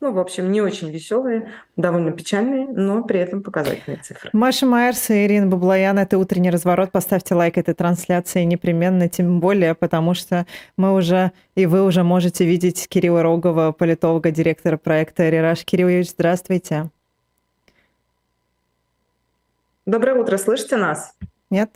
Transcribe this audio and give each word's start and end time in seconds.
Ну, 0.00 0.12
в 0.12 0.18
общем, 0.20 0.52
не 0.52 0.60
очень 0.60 0.90
веселые, 0.90 1.50
довольно 1.76 2.12
печальные, 2.12 2.68
но 2.68 3.02
при 3.02 3.18
этом 3.18 3.42
показательные 3.42 4.00
цифры. 4.00 4.30
Маша 4.32 4.64
Майерс 4.64 5.10
и 5.10 5.26
Ирина 5.26 5.48
Баблоян, 5.48 5.98
это 5.98 6.18
«Утренний 6.18 6.50
разворот». 6.50 6.92
Поставьте 6.92 7.34
лайк 7.34 7.58
этой 7.58 7.74
трансляции 7.74 8.44
непременно, 8.44 9.08
тем 9.08 9.40
более, 9.40 9.74
потому 9.74 10.14
что 10.14 10.46
мы 10.76 10.94
уже, 10.94 11.32
и 11.56 11.66
вы 11.66 11.84
уже 11.84 12.04
можете 12.04 12.44
видеть 12.44 12.86
Кирилла 12.88 13.24
Рогова, 13.24 13.72
политолога, 13.72 14.30
директора 14.30 14.76
проекта 14.76 15.28
«Рераш». 15.28 15.64
Кирилл 15.64 15.88
Юрьевич, 15.88 16.10
здравствуйте. 16.10 16.90
Доброе 19.84 20.14
утро, 20.20 20.36
слышите 20.36 20.76
нас? 20.76 21.16
Нет? 21.50 21.72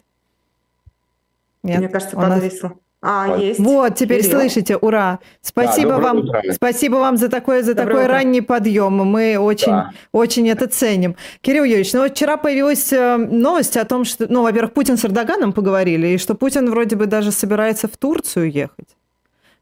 Нет. 1.64 1.79
Мне 1.79 1.89
кажется, 1.89 2.14
подвисло. 2.14 2.68
Нас... 2.68 2.79
А, 3.05 3.37
есть. 3.37 3.59
Вот, 3.59 3.96
теперь 3.96 4.23
Кирилл. 4.23 4.39
слышите, 4.39 4.77
ура. 4.77 5.18
Спасибо 5.41 5.91
да, 5.91 5.98
вам, 5.98 6.18
утро. 6.18 6.41
спасибо 6.53 6.96
вам 6.96 7.17
за 7.17 7.29
такой, 7.29 7.62
за 7.62 7.75
такой 7.75 8.07
ранний 8.07 8.43
подъем. 8.43 8.93
Мы 8.93 9.36
очень, 9.39 9.73
да. 9.73 9.90
очень 10.13 10.49
это 10.49 10.68
ценим. 10.68 11.17
Кирилл 11.41 11.64
Юрьевич, 11.64 11.93
ну 11.94 12.03
вот 12.03 12.13
вчера 12.13 12.36
появилась 12.36 12.93
э, 12.93 13.17
новость 13.17 13.77
о 13.77 13.85
том, 13.85 14.04
что, 14.04 14.27
ну, 14.29 14.43
во-первых, 14.43 14.72
Путин 14.72 14.96
с 14.96 15.04
Эрдоганом 15.04 15.53
поговорили, 15.53 16.07
и 16.08 16.18
что 16.18 16.36
Путин 16.36 16.71
вроде 16.71 16.94
бы 16.94 17.07
даже 17.07 17.32
собирается 17.32 17.89
в 17.89 17.96
Турцию 17.96 18.53
ехать. 18.53 18.96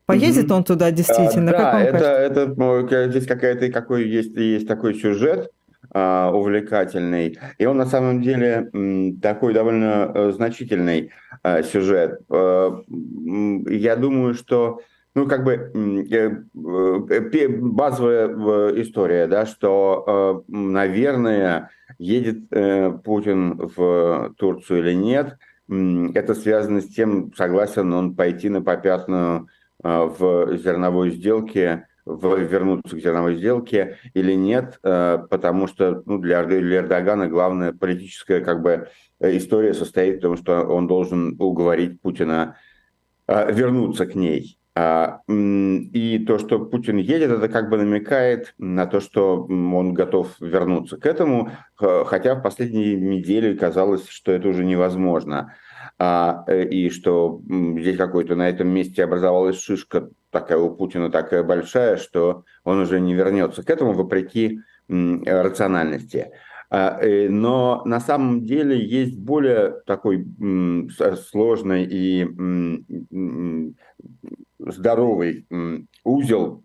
Поедет 0.04 0.46
mm-hmm. 0.46 0.57
он 0.57 0.65
туда 0.65 0.91
действительно? 0.91 1.52
А, 1.52 1.54
как 1.54 1.73
да, 1.73 1.80
это, 1.80 2.43
это, 2.43 2.54
ну, 2.57 3.10
здесь 3.10 3.27
какая-то, 3.27 3.70
какой 3.70 4.07
есть, 4.07 4.37
есть 4.37 4.68
такой 4.68 4.95
сюжет, 4.95 5.51
а, 5.93 6.30
увлекательный. 6.30 7.38
И 7.57 7.65
он 7.65 7.79
на 7.79 7.87
самом 7.87 8.20
деле 8.20 8.70
такой 9.23 9.54
довольно 9.54 10.12
э, 10.15 10.32
значительный 10.32 11.10
а, 11.43 11.62
сюжет. 11.62 12.21
Э, 12.30 12.71
я 12.89 13.97
думаю, 13.97 14.35
что 14.35 14.80
ну, 15.15 15.27
как 15.27 15.43
бы 15.43 15.73
э, 16.13 17.49
базовая 17.49 18.80
история, 18.80 19.27
да, 19.27 19.45
что, 19.45 20.45
наверное, 20.47 21.71
едет 21.99 22.49
Путин 23.02 23.57
в 23.77 24.35
Турцию 24.38 24.79
или 24.80 24.93
нет, 24.95 25.37
это 26.15 26.35
связано 26.35 26.80
с 26.80 26.87
тем, 26.87 27.32
согласен 27.35 27.93
он 27.93 28.15
пойти 28.15 28.49
на 28.49 28.63
попятную 28.63 29.49
в 29.82 30.57
зерновой 30.59 31.10
сделке 31.10 31.87
вернуться 32.07 32.97
к 32.97 33.01
зерновой 33.01 33.37
сделке 33.37 33.99
или 34.15 34.32
нет, 34.32 34.79
э, 34.82 35.19
потому 35.29 35.66
что 35.66 36.02
ну, 36.07 36.19
для, 36.19 36.43
Эрдогана 36.43 37.29
главная 37.29 37.73
политическая 37.73 38.41
как 38.41 38.63
бы, 38.63 38.88
история 39.21 39.74
состоит 39.74 40.18
в 40.18 40.21
том, 40.23 40.37
что 40.37 40.63
он 40.63 40.87
должен 40.87 41.37
уговорить 41.38 42.01
Путина 42.01 42.57
э, 43.26 43.52
вернуться 43.52 44.07
к 44.07 44.15
ней. 44.15 44.59
А, 44.74 45.21
и 45.29 46.24
то, 46.26 46.38
что 46.38 46.60
Путин 46.60 46.96
едет, 46.96 47.30
это 47.30 47.48
как 47.48 47.68
бы 47.68 47.76
намекает 47.76 48.54
на 48.59 48.87
то, 48.87 49.01
что 49.01 49.43
он 49.43 49.95
готов 49.95 50.41
вернуться 50.41 50.96
к 50.96 51.07
этому, 51.07 51.51
хотя 51.76 52.37
в 52.37 52.43
последние 52.43 52.95
недели 52.95 53.57
казалось, 53.57 54.09
что 54.09 54.30
это 54.30 54.48
уже 54.48 54.65
невозможно. 54.65 55.54
А, 55.98 56.45
э, 56.46 56.65
и 56.65 56.88
что 56.88 57.43
здесь 57.45 57.96
какой-то 57.96 58.37
на 58.37 58.48
этом 58.48 58.68
месте 58.68 59.04
образовалась 59.04 59.60
шишка 59.60 60.09
такая 60.30 60.59
у 60.59 60.74
Путина 60.74 61.10
такая 61.10 61.43
большая, 61.43 61.96
что 61.96 62.45
он 62.65 62.80
уже 62.80 63.01
не 63.01 63.15
вернется 63.15 63.63
к 63.63 63.71
этому 63.71 63.93
вопреки 63.93 64.60
рациональности. 64.88 66.32
А, 66.72 67.00
э, 67.00 67.28
но 67.28 67.82
на 67.84 67.99
самом 67.99 68.44
деле 68.44 68.78
есть 68.78 69.19
более 69.19 69.81
такой 69.87 70.25
сложный 71.28 71.84
и 71.84 72.25
здоровый 74.60 75.47
узел 76.04 76.62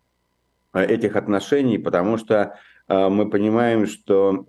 э, 0.74 0.86
этих 0.86 1.16
отношений, 1.16 1.80
потому 1.80 2.18
что 2.18 2.58
мы 2.88 3.32
понимаем, 3.32 3.88
что 3.88 4.46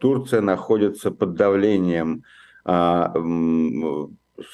Турция 0.00 0.40
находится 0.40 1.10
под 1.10 1.34
давлением 1.34 2.24
а, 2.64 3.12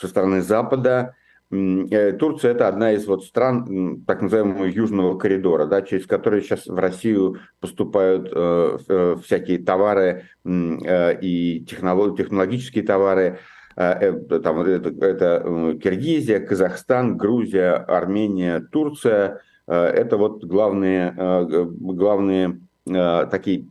со 0.00 0.09
стороны 0.09 0.42
Запада. 0.42 1.14
Э, 1.52 2.12
Турция 2.12 2.52
это 2.52 2.66
одна 2.66 2.92
из 2.92 3.06
вот 3.06 3.24
стран 3.24 4.02
так 4.06 4.22
называемого 4.22 4.64
южного 4.64 5.18
коридора, 5.18 5.66
да, 5.66 5.82
через 5.82 6.06
который 6.06 6.40
сейчас 6.40 6.66
в 6.66 6.74
Россию 6.74 7.40
поступают 7.60 8.30
э, 8.32 8.78
э 8.88 9.16
всякие 9.22 9.58
товары 9.58 10.24
э, 10.44 11.20
и 11.20 11.60
технолог, 11.68 12.16
технологические 12.16 12.84
товары. 12.84 13.38
Э, 13.76 14.12
там, 14.42 14.62
это, 14.62 14.88
это 15.04 15.76
Киргизия, 15.82 16.41
Казахстан, 16.41 17.18
Грузия, 17.18 17.74
Армения, 17.74 18.60
Турция. 18.60 19.42
Это 19.66 20.16
вот 20.16 20.44
главные, 20.44 21.14
главные 21.14 22.60
такие 22.84 23.66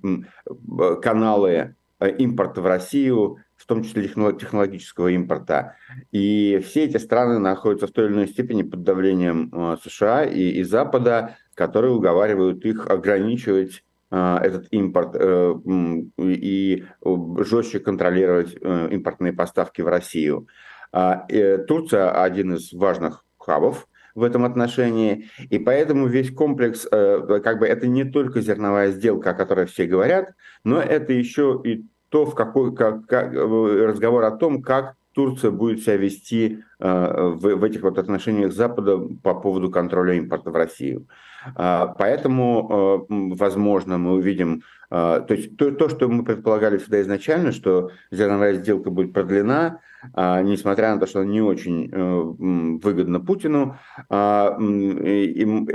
каналы 1.02 1.76
импорта 2.00 2.62
в 2.62 2.66
Россию 2.66 3.38
том 3.72 3.84
числе 3.84 4.04
технологического 4.04 5.08
импорта. 5.08 5.78
И 6.12 6.62
все 6.66 6.84
эти 6.84 6.98
страны 6.98 7.40
находятся 7.40 7.88
в 7.88 7.92
той 7.92 8.08
или 8.08 8.14
иной 8.14 8.28
степени 8.28 8.64
под 8.64 8.84
давлением 8.84 9.50
э, 9.54 9.78
США 9.82 10.26
и, 10.26 10.50
и 10.60 10.64
Запада, 10.64 11.38
которые 11.56 11.94
уговаривают 11.94 12.66
их 12.66 12.88
ограничивать 12.88 13.86
э, 14.12 14.38
этот 14.44 14.68
импорт 14.72 15.16
э, 15.16 15.54
и 16.18 16.84
жестче 17.46 17.80
контролировать 17.80 18.58
импортные 18.62 19.32
поставки 19.32 19.82
в 19.82 19.88
Россию. 19.88 20.48
А, 20.92 21.26
Турция 21.66 22.12
один 22.12 22.56
из 22.56 22.74
важных 22.74 23.24
хабов 23.38 23.88
в 24.16 24.24
этом 24.24 24.44
отношении. 24.44 25.30
И 25.50 25.60
поэтому 25.60 26.08
весь 26.08 26.30
комплекс, 26.30 26.86
как 26.86 27.60
бы 27.60 27.66
это 27.66 27.88
не 27.88 28.04
только 28.04 28.42
зерновая 28.42 28.92
сделка, 28.92 29.30
о 29.30 29.34
которой 29.34 29.68
все 29.68 29.86
говорят, 29.86 30.34
но 30.66 30.82
это 30.82 31.14
еще 31.14 31.62
и 31.64 31.86
то, 32.12 32.26
в 32.26 32.36
какой, 32.36 32.76
как, 32.76 33.06
как, 33.08 33.34
э, 33.34 33.86
разговор 33.86 34.26
о 34.26 34.32
том, 34.32 34.62
как 34.62 34.96
Турция 35.14 35.50
будет 35.52 35.82
себя 35.82 35.96
вести 35.96 36.64
э, 36.80 37.34
в, 37.36 37.56
в 37.56 37.64
этих 37.64 37.82
вот 37.84 37.98
отношениях 37.98 38.52
с 38.52 38.56
Западом 38.56 39.18
по 39.18 39.34
поводу 39.34 39.72
контроля 39.72 40.16
импорта 40.16 40.52
в 40.52 40.56
Россию. 40.56 41.08
Э, 41.56 41.88
поэтому, 41.98 43.06
э, 43.10 43.14
возможно, 43.36 43.98
мы 43.98 44.14
увидим, 44.14 44.62
э, 44.90 45.22
то 45.26 45.34
есть 45.34 45.56
то, 45.56 45.72
то, 45.72 45.88
что 45.88 46.10
мы 46.10 46.26
предполагали 46.26 46.78
всегда 46.78 47.02
изначально, 47.02 47.54
что 47.54 47.92
зерновая 48.12 48.56
сделка 48.56 48.90
будет 48.90 49.14
продлена, 49.14 49.80
несмотря 50.14 50.94
на 50.94 51.00
то, 51.00 51.08
что 51.08 51.24
не 51.24 51.42
очень 51.42 51.90
э, 51.92 52.22
выгодна 52.84 53.20
Путину, 53.20 53.78
э, 54.10 54.58
и, 54.60 55.44
и, 55.44 55.68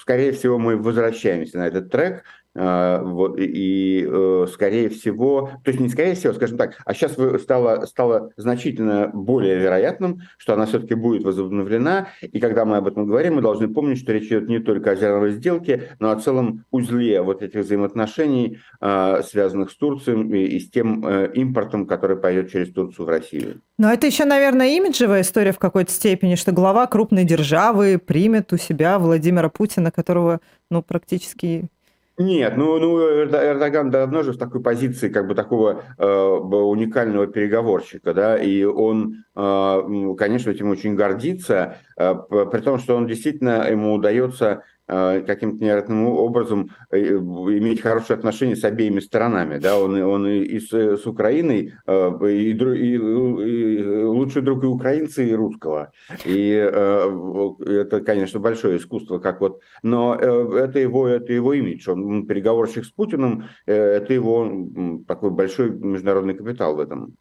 скорее 0.00 0.32
всего, 0.32 0.58
мы 0.58 0.76
возвращаемся 0.76 1.58
на 1.58 1.66
этот 1.66 1.90
трек, 1.90 2.24
а, 2.56 3.02
вот, 3.02 3.36
и, 3.38 4.06
э, 4.08 4.46
скорее 4.52 4.88
всего, 4.88 5.50
то 5.64 5.70
есть 5.70 5.80
не 5.80 5.88
скорее 5.88 6.14
всего, 6.14 6.32
скажем 6.34 6.56
так, 6.56 6.78
а 6.84 6.94
сейчас 6.94 7.16
стало, 7.42 7.84
стало 7.86 8.30
значительно 8.36 9.10
более 9.12 9.58
вероятным, 9.58 10.20
что 10.38 10.54
она 10.54 10.66
все-таки 10.66 10.94
будет 10.94 11.24
возобновлена. 11.24 12.08
И 12.22 12.38
когда 12.38 12.64
мы 12.64 12.76
об 12.76 12.86
этом 12.86 13.06
говорим, 13.06 13.36
мы 13.36 13.42
должны 13.42 13.66
помнить, 13.66 13.98
что 13.98 14.12
речь 14.12 14.26
идет 14.26 14.48
не 14.48 14.60
только 14.60 14.92
о 14.92 14.96
зерновой 14.96 15.32
сделке, 15.32 15.96
но 15.98 16.12
о 16.12 16.16
целом 16.16 16.64
узле 16.70 17.22
вот 17.22 17.42
этих 17.42 17.60
взаимоотношений, 17.60 18.58
а, 18.80 19.22
связанных 19.22 19.72
с 19.72 19.76
Турцией 19.76 20.46
и 20.46 20.60
с 20.60 20.70
тем 20.70 21.04
э, 21.06 21.32
импортом, 21.34 21.86
который 21.86 22.16
пойдет 22.16 22.52
через 22.52 22.72
Турцию 22.72 23.06
в 23.06 23.08
Россию. 23.08 23.53
Но 23.78 23.92
это 23.92 24.06
еще, 24.06 24.24
наверное, 24.24 24.76
имиджевая 24.76 25.22
история 25.22 25.52
в 25.52 25.58
какой-то 25.58 25.90
степени, 25.90 26.36
что 26.36 26.52
глава 26.52 26.86
крупной 26.86 27.24
державы 27.24 27.98
примет 27.98 28.52
у 28.52 28.56
себя 28.56 28.98
Владимира 28.98 29.48
Путина, 29.48 29.90
которого 29.90 30.40
ну, 30.70 30.82
практически 30.82 31.68
нет, 32.16 32.56
ну, 32.56 32.78
ну 32.78 33.24
Эрдоган 33.24 33.90
давно 33.90 34.22
же 34.22 34.32
в 34.32 34.38
такой 34.38 34.62
позиции 34.62 35.08
как 35.08 35.26
бы 35.26 35.34
такого 35.34 35.82
э, 35.98 36.06
уникального 36.06 37.26
переговорщика, 37.26 38.14
да, 38.14 38.38
и 38.38 38.62
он, 38.62 39.24
э, 39.34 40.14
конечно, 40.16 40.50
этим 40.50 40.70
очень 40.70 40.94
гордится, 40.94 41.78
э, 41.96 42.14
при 42.30 42.60
том, 42.60 42.78
что 42.78 42.94
он 42.94 43.08
действительно, 43.08 43.68
ему 43.68 43.94
удается 43.94 44.62
каким-то 44.86 45.64
невероятным 45.64 46.06
образом 46.08 46.70
э, 46.90 46.98
иметь 46.98 47.80
хорошие 47.80 48.16
отношения 48.16 48.56
с 48.56 48.64
обеими 48.64 49.00
сторонами. 49.00 49.58
Да? 49.58 49.78
Он, 49.78 50.00
он 50.02 50.26
и 50.26 50.60
с, 50.60 50.72
с 50.72 51.06
Украиной, 51.06 51.74
э, 51.86 52.10
и, 52.22 52.52
и, 52.52 52.94
и 52.94 54.02
лучший 54.04 54.42
друг 54.42 54.62
и 54.64 54.66
украинца, 54.66 55.22
и 55.22 55.32
русского. 55.32 55.92
И 56.24 56.50
это, 56.50 58.00
конечно, 58.04 58.40
большое 58.40 58.78
искусство, 58.78 59.18
как 59.18 59.40
вот, 59.40 59.60
но 59.82 60.14
это 60.14 60.78
его, 60.78 61.08
это 61.08 61.32
его 61.32 61.54
имидж. 61.54 61.88
Он 61.88 62.26
переговорщик 62.26 62.84
с 62.84 62.90
Путиным, 62.90 63.44
это 63.66 64.12
его 64.12 65.02
такой 65.06 65.30
большой 65.30 65.70
международный 65.70 66.34
капитал 66.34 66.76
в 66.76 66.80
этом. 66.80 67.16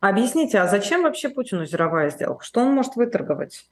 Объясните, 0.00 0.58
а 0.58 0.68
зачем 0.68 1.02
вообще 1.02 1.28
Путину 1.28 1.64
зеровая 1.64 2.10
сделка? 2.10 2.44
Что 2.44 2.60
он 2.60 2.72
может 2.72 2.94
выторговать? 2.94 3.68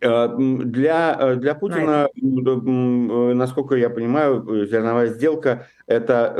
Э, 0.00 0.28
для, 0.38 1.16
э, 1.18 1.36
для 1.36 1.54
Путина, 1.54 2.08
э, 2.14 3.34
насколько 3.34 3.74
я 3.74 3.90
понимаю, 3.90 4.66
зерновая 4.66 5.08
сделка– 5.08 5.66
это 5.86 6.34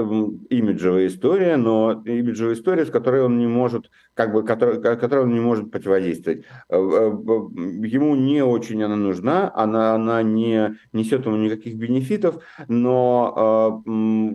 имиджевая 0.48 1.08
история, 1.08 1.56
но 1.58 2.02
имиджевая 2.06 2.54
история, 2.54 2.86
с 2.86 2.90
которой 2.90 3.22
он 3.22 3.38
не 3.38 3.46
может, 3.46 3.90
как 4.14 4.32
бы, 4.32 4.44
которой, 4.44 4.80
которой 4.80 5.24
он 5.24 5.34
не 5.34 5.40
может 5.40 5.70
противодействовать. 5.70 6.44
Ему 6.70 8.14
не 8.14 8.42
очень 8.42 8.82
она 8.82 8.96
нужна, 8.96 9.52
она, 9.54 9.94
она 9.94 10.22
не 10.22 10.76
несет 10.94 11.26
ему 11.26 11.36
никаких 11.36 11.76
бенефитов, 11.76 12.42
но 12.68 13.82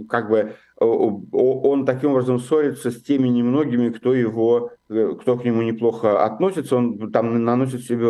как 0.07 0.29
бы 0.29 0.53
он 0.79 1.85
таким 1.85 2.11
образом 2.11 2.39
ссорится 2.39 2.91
с 2.91 3.01
теми 3.01 3.27
немногими, 3.27 3.89
кто 3.89 4.13
его, 4.13 4.71
кто 4.87 5.37
к 5.37 5.43
нему 5.43 5.61
неплохо 5.61 6.23
относится, 6.23 6.77
он 6.77 7.11
там 7.11 7.43
наносит 7.43 7.83
себе 7.83 8.07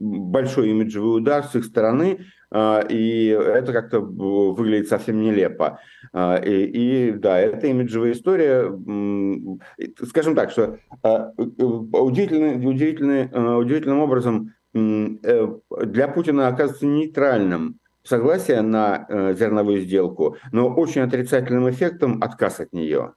большой 0.00 0.70
имиджевый 0.70 1.18
удар 1.18 1.44
с 1.44 1.54
их 1.54 1.64
стороны, 1.64 2.20
а, 2.50 2.80
и 2.88 3.26
это 3.26 3.72
как-то 3.72 4.00
выглядит 4.00 4.88
совсем 4.88 5.20
нелепо. 5.20 5.80
И, 6.14 7.10
и 7.10 7.12
да, 7.12 7.38
это 7.38 7.66
имиджевая 7.66 8.12
история. 8.12 8.72
Скажем 10.08 10.34
так, 10.34 10.50
что 10.52 10.78
удивительный, 11.36 12.56
удивительный, 12.56 13.24
удивительным 13.60 14.00
образом 14.00 14.54
э, 14.72 15.48
для 15.82 16.08
Путина 16.08 16.48
оказывается 16.48 16.86
нейтральным 16.86 17.78
согласие 18.04 18.62
на 18.62 19.06
э, 19.08 19.34
зерновую 19.34 19.80
сделку, 19.80 20.36
но 20.52 20.68
очень 20.68 21.02
отрицательным 21.02 21.68
эффектом 21.70 22.22
отказ 22.22 22.60
от 22.60 22.72
нее. 22.72 23.14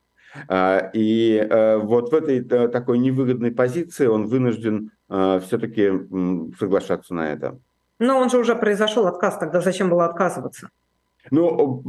И 0.94 1.48
э, 1.50 1.78
вот 1.78 2.12
в 2.12 2.16
этой 2.16 2.44
такой 2.44 3.00
невыгодной 3.00 3.52
позиции 3.52 4.08
он 4.08 4.28
вынужден 4.28 4.92
все-таки 5.08 5.90
соглашаться 6.60 7.14
на 7.14 7.32
это. 7.32 7.58
Но 8.00 8.20
он 8.20 8.30
же 8.30 8.38
уже 8.38 8.56
произошел 8.56 9.08
отказ, 9.08 9.38
тогда 9.38 9.62
зачем 9.62 9.90
было 9.90 10.06
отказываться? 10.06 10.70
Ну, 11.30 11.84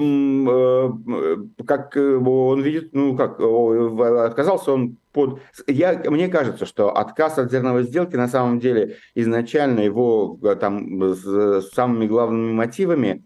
э, 0.49 1.65
как 1.65 1.97
э, 1.97 2.17
он 2.17 2.61
видит, 2.61 2.91
ну 2.93 3.17
как, 3.17 3.39
отказался 3.41 4.73
он 4.73 4.97
под... 5.19 5.41
Я, 5.67 6.01
мне 6.07 6.29
кажется, 6.29 6.65
что 6.65 6.97
отказ 6.97 7.39
от 7.39 7.51
зерновой 7.51 7.83
сделки 7.83 8.15
на 8.15 8.29
самом 8.29 8.61
деле 8.61 8.99
изначально 9.17 9.81
его 9.81 10.39
э, 10.45 10.55
там 10.55 11.03
с 11.03 11.71
самыми 11.73 12.07
главными 12.07 12.53
мотивами, 12.53 13.25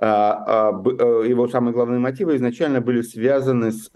а, 0.00 0.72
а, 0.72 1.22
его 1.22 1.46
самые 1.46 1.74
главные 1.74 2.00
мотивы 2.00 2.36
изначально 2.36 2.80
были 2.80 3.02
связаны 3.02 3.72
с 3.72 3.90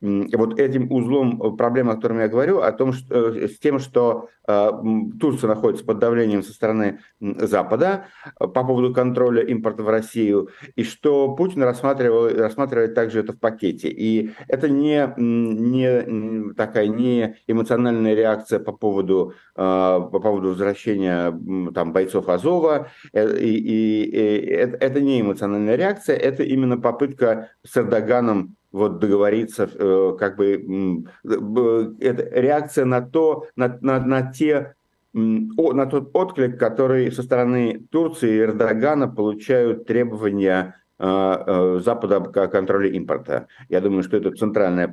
вот 0.00 0.58
этим 0.58 0.92
узлом 0.92 1.42
э, 1.42 1.56
проблемы, 1.56 1.92
о 1.92 1.94
котором 1.96 2.20
я 2.20 2.28
говорю, 2.28 2.60
о 2.60 2.70
том, 2.72 2.92
что, 2.92 3.30
э, 3.30 3.48
с 3.48 3.58
тем, 3.58 3.78
что 3.78 4.28
э, 4.46 4.70
Турция 5.18 5.48
находится 5.48 5.86
под 5.86 5.98
давлением 5.98 6.42
со 6.42 6.52
стороны 6.52 7.00
Запада 7.20 8.06
по 8.38 8.46
поводу 8.46 8.92
контроля 8.92 9.42
импорта 9.42 9.82
в 9.82 9.88
Россию, 9.88 10.50
и 10.74 10.84
что 10.84 11.34
Путин 11.34 11.62
рассматривал, 11.62 12.28
рассматривает 12.28 12.94
также 12.94 13.20
это 13.20 13.32
в 13.32 13.40
пакете. 13.40 13.88
И 13.88 14.32
это 14.48 14.68
не, 14.68 15.12
не 15.16 16.52
такая 16.54 16.88
не 16.88 17.36
эмоциональная 17.46 18.14
реакция 18.14 18.58
по 18.58 18.72
поводу, 18.72 19.32
по 19.54 20.08
поводу 20.10 20.50
возвращения 20.50 21.32
там, 21.74 21.92
бойцов 21.92 22.28
Азова, 22.28 22.88
и, 23.12 23.18
и, 23.18 24.02
и 24.04 24.44
это 24.44 25.00
не 25.00 25.22
эмоциональная 25.22 25.76
реакция, 25.76 26.16
это 26.16 26.42
именно 26.42 26.78
попытка 26.78 27.50
с 27.64 27.76
Эрдоганом 27.76 28.56
вот 28.72 28.98
договориться, 28.98 29.68
э, 29.72 30.16
как 30.18 30.36
бы 30.36 31.96
это 32.00 32.40
реакция 32.40 32.84
на 32.84 33.00
то, 33.00 33.46
на, 33.56 33.78
на, 33.80 34.00
на 34.00 34.32
те 34.32 34.74
на 35.16 35.86
тот 35.86 36.10
отклик, 36.12 36.58
который 36.58 37.10
со 37.10 37.22
стороны 37.22 37.86
Турции 37.90 38.34
и 38.34 38.40
Эрдогана 38.40 39.08
получают 39.08 39.86
требования 39.86 40.76
э, 40.98 41.06
э, 41.06 41.80
Запада 41.82 42.16
о 42.16 42.48
контроле 42.48 42.90
импорта. 42.90 43.46
Я 43.70 43.80
думаю, 43.80 44.02
что 44.02 44.18
это 44.18 44.32
центральная 44.32 44.92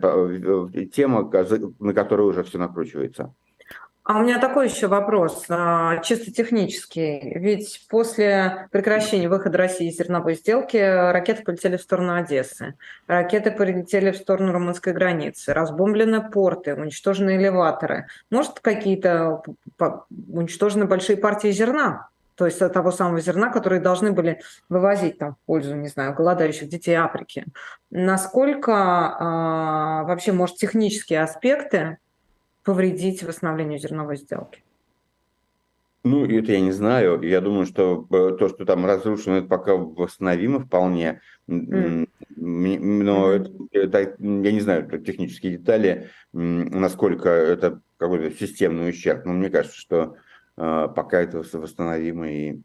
тема, 0.93 1.29
на 1.79 1.93
которую 1.93 2.29
уже 2.29 2.43
все 2.43 2.57
накручивается. 2.57 3.33
А 4.05 4.19
у 4.19 4.23
меня 4.23 4.37
такой 4.37 4.67
еще 4.67 4.87
вопрос, 4.87 5.45
а, 5.47 5.99
чисто 5.99 6.29
технический. 6.29 7.21
Ведь 7.35 7.85
после 7.89 8.67
прекращения 8.71 9.29
выхода 9.29 9.57
России 9.57 9.87
из 9.87 9.95
зерновой 9.95 10.35
сделки 10.35 10.75
ракеты 10.75 11.43
полетели 11.43 11.77
в 11.77 11.81
сторону 11.81 12.15
Одессы, 12.15 12.75
ракеты 13.07 13.51
полетели 13.51 14.11
в 14.11 14.17
сторону 14.17 14.51
румынской 14.51 14.91
границы, 14.91 15.53
разбомблены 15.53 16.29
порты, 16.29 16.75
уничтожены 16.75 17.37
элеваторы. 17.37 18.07
Может, 18.29 18.59
какие-то 18.59 19.41
уничтожены 20.09 20.83
большие 20.83 21.15
партии 21.15 21.51
зерна? 21.51 22.09
То 22.35 22.45
есть 22.45 22.59
того 22.59 22.91
самого 22.91 23.21
зерна, 23.21 23.49
которые 23.49 23.79
должны 23.79 24.11
были 24.11 24.41
вывозить 24.67 25.17
там 25.17 25.35
в 25.35 25.45
пользу, 25.45 25.75
не 25.75 25.87
знаю, 25.87 26.13
голодающих 26.13 26.67
детей 26.67 26.95
Африки. 26.95 27.45
Насколько 27.89 28.73
а, 28.73 30.03
вообще, 30.03 30.33
может, 30.33 30.57
технические 30.57 31.21
аспекты 31.21 31.99
повредить 32.63 33.23
восстановлению 33.23 33.79
зерновой 33.79 34.17
сделки? 34.17 34.63
Ну, 36.03 36.25
это 36.25 36.51
я 36.51 36.59
не 36.59 36.71
знаю. 36.71 37.21
Я 37.21 37.39
думаю, 37.39 37.65
что 37.65 38.05
э, 38.11 38.35
то, 38.37 38.49
что 38.49 38.65
там 38.65 38.85
разрушено, 38.85 39.37
это 39.37 39.47
пока 39.47 39.75
восстановимо 39.75 40.59
вполне. 40.59 41.21
Mm. 41.47 42.09
Но 42.35 43.31
это, 43.31 43.51
это, 43.71 43.99
я 44.19 44.51
не 44.51 44.59
знаю 44.59 44.89
технические 45.01 45.57
детали, 45.57 46.09
насколько 46.33 47.29
это 47.29 47.79
какой-то 47.97 48.31
системный 48.31 48.89
ущерб. 48.89 49.25
Но 49.25 49.31
мне 49.31 49.49
кажется, 49.49 49.77
что 49.77 50.17
э, 50.57 50.87
пока 50.93 51.21
это 51.21 51.41
восстановимо 51.53 52.29
и 52.29 52.59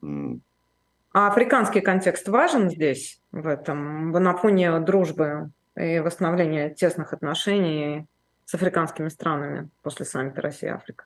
а 1.12 1.28
африканский 1.28 1.80
контекст 1.80 2.28
важен 2.28 2.70
здесь, 2.70 3.20
в 3.32 3.46
этом, 3.46 4.12
на 4.12 4.36
фоне 4.36 4.78
дружбы 4.80 5.50
и 5.74 6.00
восстановления 6.00 6.70
тесных 6.70 7.12
отношений 7.12 8.06
с 8.48 8.54
африканскими 8.54 9.10
странами 9.10 9.68
после 9.82 10.06
саммита 10.06 10.40
Россия-Африка? 10.40 11.04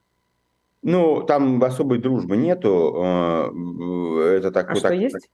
Ну, 0.83 1.25
там 1.25 1.63
особой 1.65 1.99
дружбы 1.99 2.37
нету. 2.37 2.95
Э, 3.05 4.37
это 4.37 4.53
так, 4.53 4.67
а 4.67 4.71
вот 4.71 4.79
что 4.79 4.89
так, 4.89 4.99
есть? 4.99 5.29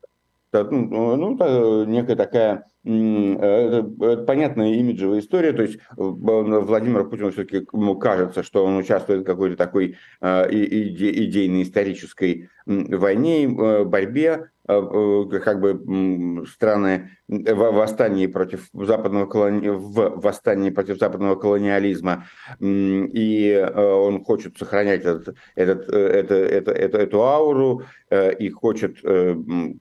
Так, 0.50 0.70
ну, 0.70 1.16
ну, 1.16 1.84
некая 1.84 2.16
такая 2.16 2.64
понятная 2.84 4.74
имиджевая 4.74 5.20
история, 5.20 5.52
то 5.52 5.62
есть 5.62 5.76
э, 5.76 5.80
Владимир 5.96 7.08
Путин 7.08 7.32
все-таки 7.32 7.66
ему 7.72 7.96
кажется, 7.96 8.42
что 8.42 8.64
он 8.64 8.76
участвует 8.76 9.22
в 9.22 9.24
какой-то 9.24 9.56
такой 9.56 9.96
э, 10.20 10.50
идейной 10.50 11.62
исторической 11.62 12.48
войне, 12.66 13.48
борьбе, 13.48 14.50
Э, 14.70 15.24
как 15.42 15.60
бы 15.60 16.44
страны 16.46 17.10
в 17.26 17.54
восстании 17.54 18.26
против 18.26 18.68
западного 18.74 19.24
колони... 19.24 19.70
в 19.70 20.20
восстании 20.20 20.68
против 20.68 20.98
западного 20.98 21.36
колониализма, 21.36 22.26
и 22.60 23.50
э, 23.50 23.82
он 23.82 24.22
хочет 24.24 24.58
сохранять 24.58 25.06
этот, 25.06 25.36
этот, 25.54 25.88
э, 25.88 25.96
это, 25.96 26.34
это, 26.34 26.72
это, 26.72 26.98
эту 26.98 27.22
ауру 27.22 27.82
и 28.10 28.50
хочет 28.50 29.02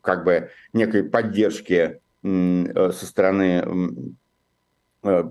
как 0.02 0.24
бы 0.26 0.50
некой 0.74 1.04
поддержки 1.04 2.00
со 2.92 3.06
стороны 3.06 3.64
Э, 5.08 5.24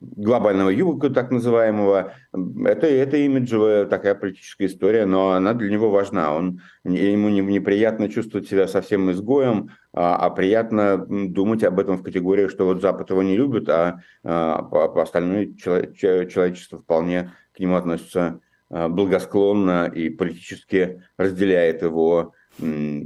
глобального 0.00 0.70
юга, 0.70 1.10
так 1.10 1.30
называемого, 1.30 2.12
это, 2.32 2.86
это 2.86 3.16
имиджевая 3.16 3.86
такая 3.86 4.14
политическая 4.14 4.66
история, 4.66 5.06
но 5.06 5.32
она 5.32 5.54
для 5.54 5.70
него 5.70 5.90
важна. 5.90 6.34
Он, 6.34 6.60
ему 6.84 7.28
не, 7.28 7.40
неприятно 7.40 8.08
чувствовать 8.08 8.48
себя 8.48 8.68
совсем 8.68 9.10
изгоем, 9.10 9.70
а, 9.92 10.16
а 10.16 10.30
приятно 10.30 10.98
думать 10.98 11.62
об 11.64 11.78
этом 11.78 11.98
в 11.98 12.02
категории, 12.02 12.48
что 12.48 12.64
вот 12.66 12.82
Запад 12.82 13.10
его 13.10 13.22
не 13.22 13.36
любит, 13.36 13.68
а, 13.68 14.00
а 14.22 15.02
остальное 15.02 15.54
человечество 15.54 16.80
вполне 16.80 17.32
к 17.54 17.60
нему 17.60 17.76
относится 17.76 18.40
а, 18.70 18.88
благосклонно 18.88 19.90
и 19.94 20.10
политически 20.10 21.02
разделяет 21.16 21.82
его 21.82 22.34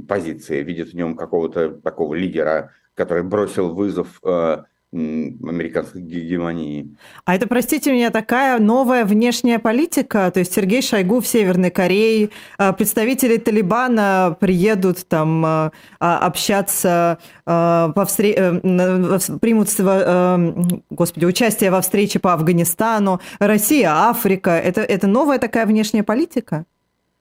позиции, 0.07 0.63
видит 0.63 0.89
в 0.89 0.93
нем 0.93 1.15
какого-то 1.15 1.69
такого 1.69 2.15
лидера, 2.15 2.73
который 2.97 3.23
бросил 3.23 3.73
вызов 3.73 4.19
э, 4.23 4.63
американской 4.93 6.01
гегемонии. 6.01 6.95
А 7.25 7.35
это, 7.35 7.47
простите 7.47 7.91
меня, 7.91 8.09
такая 8.09 8.57
новая 8.59 9.05
внешняя 9.05 9.59
политика? 9.59 10.31
То 10.31 10.39
есть 10.39 10.53
Сергей 10.53 10.81
Шойгу 10.81 11.19
в 11.19 11.27
Северной 11.27 11.71
Корее, 11.71 12.29
а, 12.57 12.71
представители 12.71 13.37
Талибана 13.37 14.37
приедут 14.39 15.05
там 15.07 15.45
а, 15.45 15.71
а, 15.99 16.19
общаться, 16.19 17.19
во 17.45 18.05
встр... 18.07 18.23
Э, 18.25 19.19
примут 19.41 19.69
э, 19.77 20.53
господи, 20.89 21.25
участие 21.25 21.69
во 21.69 21.81
встрече 21.81 22.19
по 22.19 22.33
Афганистану, 22.33 23.19
Россия, 23.39 23.91
Африка. 23.91 24.51
Это, 24.51 24.81
это 24.81 25.07
новая 25.07 25.37
такая 25.37 25.65
внешняя 25.65 26.03
политика? 26.03 26.65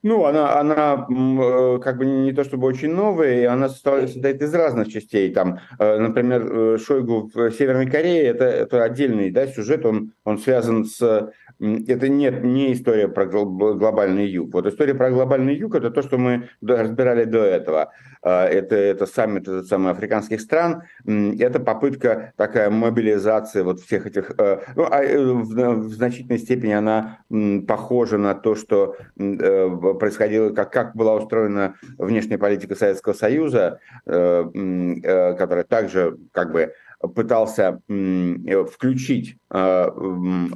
Ну, 0.03 0.25
она, 0.25 0.59
она 0.61 1.07
э, 1.09 1.79
как 1.83 1.99
бы 1.99 2.05
не 2.05 2.33
то 2.33 2.45
чтобы 2.45 2.67
очень 2.69 2.93
новая, 2.93 3.41
и 3.41 3.45
она 3.45 3.69
состоит 3.69 4.43
из 4.43 4.55
разных 4.55 4.89
частей. 4.89 5.33
Там, 5.33 5.59
э, 5.79 5.99
например, 5.99 6.47
э, 6.47 6.79
Шойгу 6.79 7.31
в 7.35 7.51
Северной 7.51 7.91
Корее 7.91 8.23
это, 8.25 8.45
это 8.45 8.85
отдельный 8.85 9.31
да, 9.31 9.47
сюжет, 9.47 9.85
он, 9.85 10.13
он 10.25 10.39
связан 10.39 10.85
с 10.85 11.33
это 11.59 12.09
нет, 12.09 12.45
не 12.45 12.75
история 12.75 13.09
про 13.09 13.25
глобальный 13.27 14.27
юг. 14.27 14.53
Вот 14.53 14.67
история 14.67 14.95
про 14.95 15.11
глобальный 15.11 15.57
юг– 15.57 15.75
это 15.77 15.91
то, 15.91 16.03
что 16.03 16.19
мы 16.19 16.51
разбирали 16.61 17.25
до 17.25 17.39
этого. 17.39 17.93
А, 18.29 18.45
это, 18.45 18.75
это 18.75 19.07
саммит 19.07 19.43
этот 19.43 19.69
самый, 19.69 19.93
африканских 19.93 20.41
стран. 20.41 20.83
Это 21.07 21.61
попытка 21.61 22.33
такая 22.37 22.71
мобилизации 22.71 23.63
вот 23.63 23.79
всех 23.79 24.09
этих… 24.09 24.33
Э, 24.37 24.63
ну, 24.75 24.85
а 24.91 25.05
э, 25.05 25.17
в, 25.17 25.45
в 25.45 25.95
значительной 25.95 26.39
степени 26.39 26.73
она 26.73 27.21
похожа 27.69 28.19
на 28.19 28.35
то, 28.35 28.57
что 28.57 28.97
э, 29.17 29.71
происходило, 30.01 30.51
как, 30.51 30.73
как 30.73 30.97
была 30.97 31.15
устроена 31.15 31.77
внешняя 31.99 32.37
политика 32.37 32.75
Советского 32.75 33.13
Союза, 33.13 33.79
которая 34.05 35.65
также 35.65 36.19
как 36.33 36.51
бы 36.51 36.73
пытался 37.01 37.81
э, 37.89 38.65
включить 38.65 39.37
а, 39.49 39.93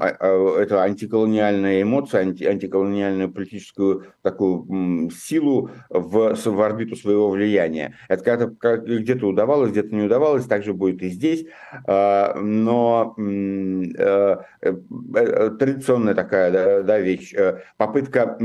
а, 0.00 0.60
эту 0.60 0.80
антиколониальную 0.80 1.82
эмоцию, 1.82 2.22
анти, 2.22 2.44
антиколониальную 2.44 3.30
политическую 3.30 4.06
такую 4.22 5.10
силу 5.10 5.70
в, 5.90 6.34
в 6.34 6.60
орбиту 6.60 6.96
своего 6.96 7.30
влияния. 7.30 7.94
Это 8.08 8.48
как-то 8.48 8.98
где-то 8.98 9.28
удавалось, 9.28 9.70
где-то 9.70 9.94
не 9.94 10.02
удавалось, 10.02 10.46
так 10.46 10.64
же 10.64 10.74
будет 10.74 11.02
и 11.02 11.10
здесь. 11.10 11.46
А, 11.86 12.34
но 12.34 13.14
э, 13.18 14.36
э, 14.60 15.50
традиционная 15.58 16.14
такая 16.14 16.82
да, 16.82 16.98
вещь, 16.98 17.34
попытка, 17.76 18.38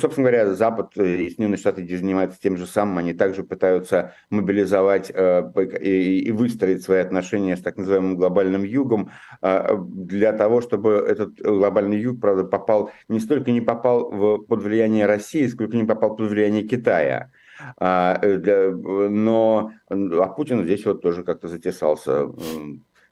собственно 0.00 0.30
говоря, 0.30 0.54
Запад 0.54 0.96
и 0.96 1.28
Соединенные 1.28 1.58
Штаты 1.58 1.86
занимаются 1.86 2.40
тем 2.40 2.56
же 2.56 2.66
самым, 2.66 2.98
они 2.98 3.12
также 3.12 3.42
пытаются 3.42 4.14
мобилизовать 4.30 5.10
и 5.10 6.32
выстроить 6.32 6.82
свои 6.82 6.99
отношения 7.00 7.56
с 7.56 7.60
так 7.60 7.76
называемым 7.76 8.16
глобальным 8.16 8.62
югом, 8.62 9.10
а, 9.40 9.76
для 9.76 10.32
того, 10.32 10.60
чтобы 10.60 10.92
этот 10.92 11.40
глобальный 11.40 12.00
юг, 12.00 12.20
правда, 12.20 12.44
попал, 12.44 12.90
не 13.08 13.20
столько 13.20 13.50
не 13.50 13.60
попал 13.60 14.10
в, 14.10 14.38
под 14.38 14.62
влияние 14.62 15.06
России, 15.06 15.46
сколько 15.46 15.76
не 15.76 15.84
попал 15.84 16.16
под 16.16 16.30
влияние 16.30 16.62
Китая. 16.62 17.30
А, 17.78 18.18
для, 18.18 18.70
но 18.70 19.72
а 19.88 20.26
Путин 20.28 20.64
здесь 20.64 20.86
вот 20.86 21.02
тоже 21.02 21.24
как-то 21.24 21.48
затесался 21.48 22.26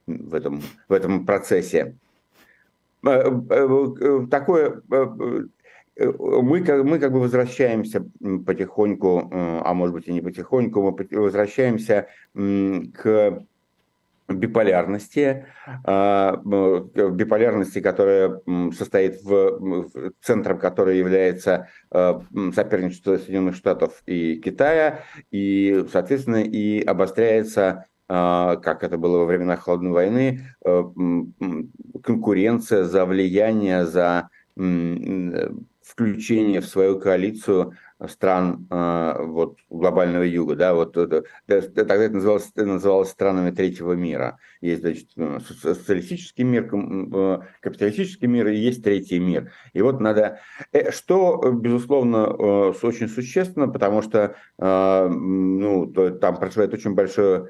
в 0.07 0.35
этом, 0.35 0.62
в 0.88 0.92
этом 0.92 1.26
процессе. 1.26 1.97
А, 3.04 4.26
такое 4.30 4.83
мы, 5.99 6.64
мы 6.85 6.99
как 6.99 7.12
бы 7.12 7.21
возвращаемся 7.21 8.09
потихоньку, 8.47 9.30
а 9.33 9.75
может 9.75 9.95
быть 9.95 10.07
и 10.07 10.12
не 10.12 10.21
потихоньку, 10.21 10.80
мы 10.80 11.18
возвращаемся 11.18 12.09
к 12.35 13.45
биполярности, 14.28 15.47
а, 15.85 16.37
биполярности, 16.37 17.80
которая 17.80 18.40
состоит 18.76 19.23
в, 19.23 19.88
центром 20.23 20.58
которой 20.58 20.99
является 20.99 21.68
а, 21.90 22.23
соперничество 22.54 23.16
Соединенных 23.16 23.56
Штатов 23.56 24.02
и 24.06 24.37
Китая, 24.37 25.00
и, 25.30 25.85
соответственно, 25.90 26.42
и 26.42 26.82
обостряется 26.82 27.87
а, 28.08 28.56
как 28.56 28.85
это 28.85 28.99
было 28.99 29.18
во 29.18 29.25
времена 29.26 29.56
Холодной 29.56 29.92
войны, 29.92 30.47
конкуренция 32.02 32.85
за 32.85 33.04
влияние, 33.04 33.87
за 33.87 34.30
включение 35.88 36.61
в 36.61 36.66
свою 36.66 36.99
коалицию 36.99 37.75
стран 38.07 38.67
э, 38.71 39.14
вот, 39.25 39.59
глобального 39.71 40.23
юга, 40.23 40.55
да, 40.55 40.75
вот 40.75 40.93
тогда 40.93 41.23
это 41.47 42.14
называлось, 42.14 42.55
называлось 42.55 43.11
странами 43.11 43.50
третьего 43.50 43.95
мира. 43.95 44.38
Есть, 44.61 44.83
значит, 44.83 45.09
э, 45.17 45.40
социалистический 45.40 46.45
мир, 46.45 46.71
э, 46.73 47.38
капиталистический 47.61 48.28
мир 48.28 48.49
и 48.49 48.57
есть 48.57 48.85
третий 48.85 49.19
мир. 49.19 49.50
И 49.73 49.83
вот 49.83 50.00
надо, 50.00 50.38
что, 50.90 51.50
безусловно, 51.52 52.28
очень 52.28 53.09
существенно, 53.09 53.69
потому 53.69 54.02
что, 54.02 54.37
ну, 54.59 55.87
там 56.21 56.37
происходит 56.37 56.75
очень 56.75 56.95
большое 56.95 57.49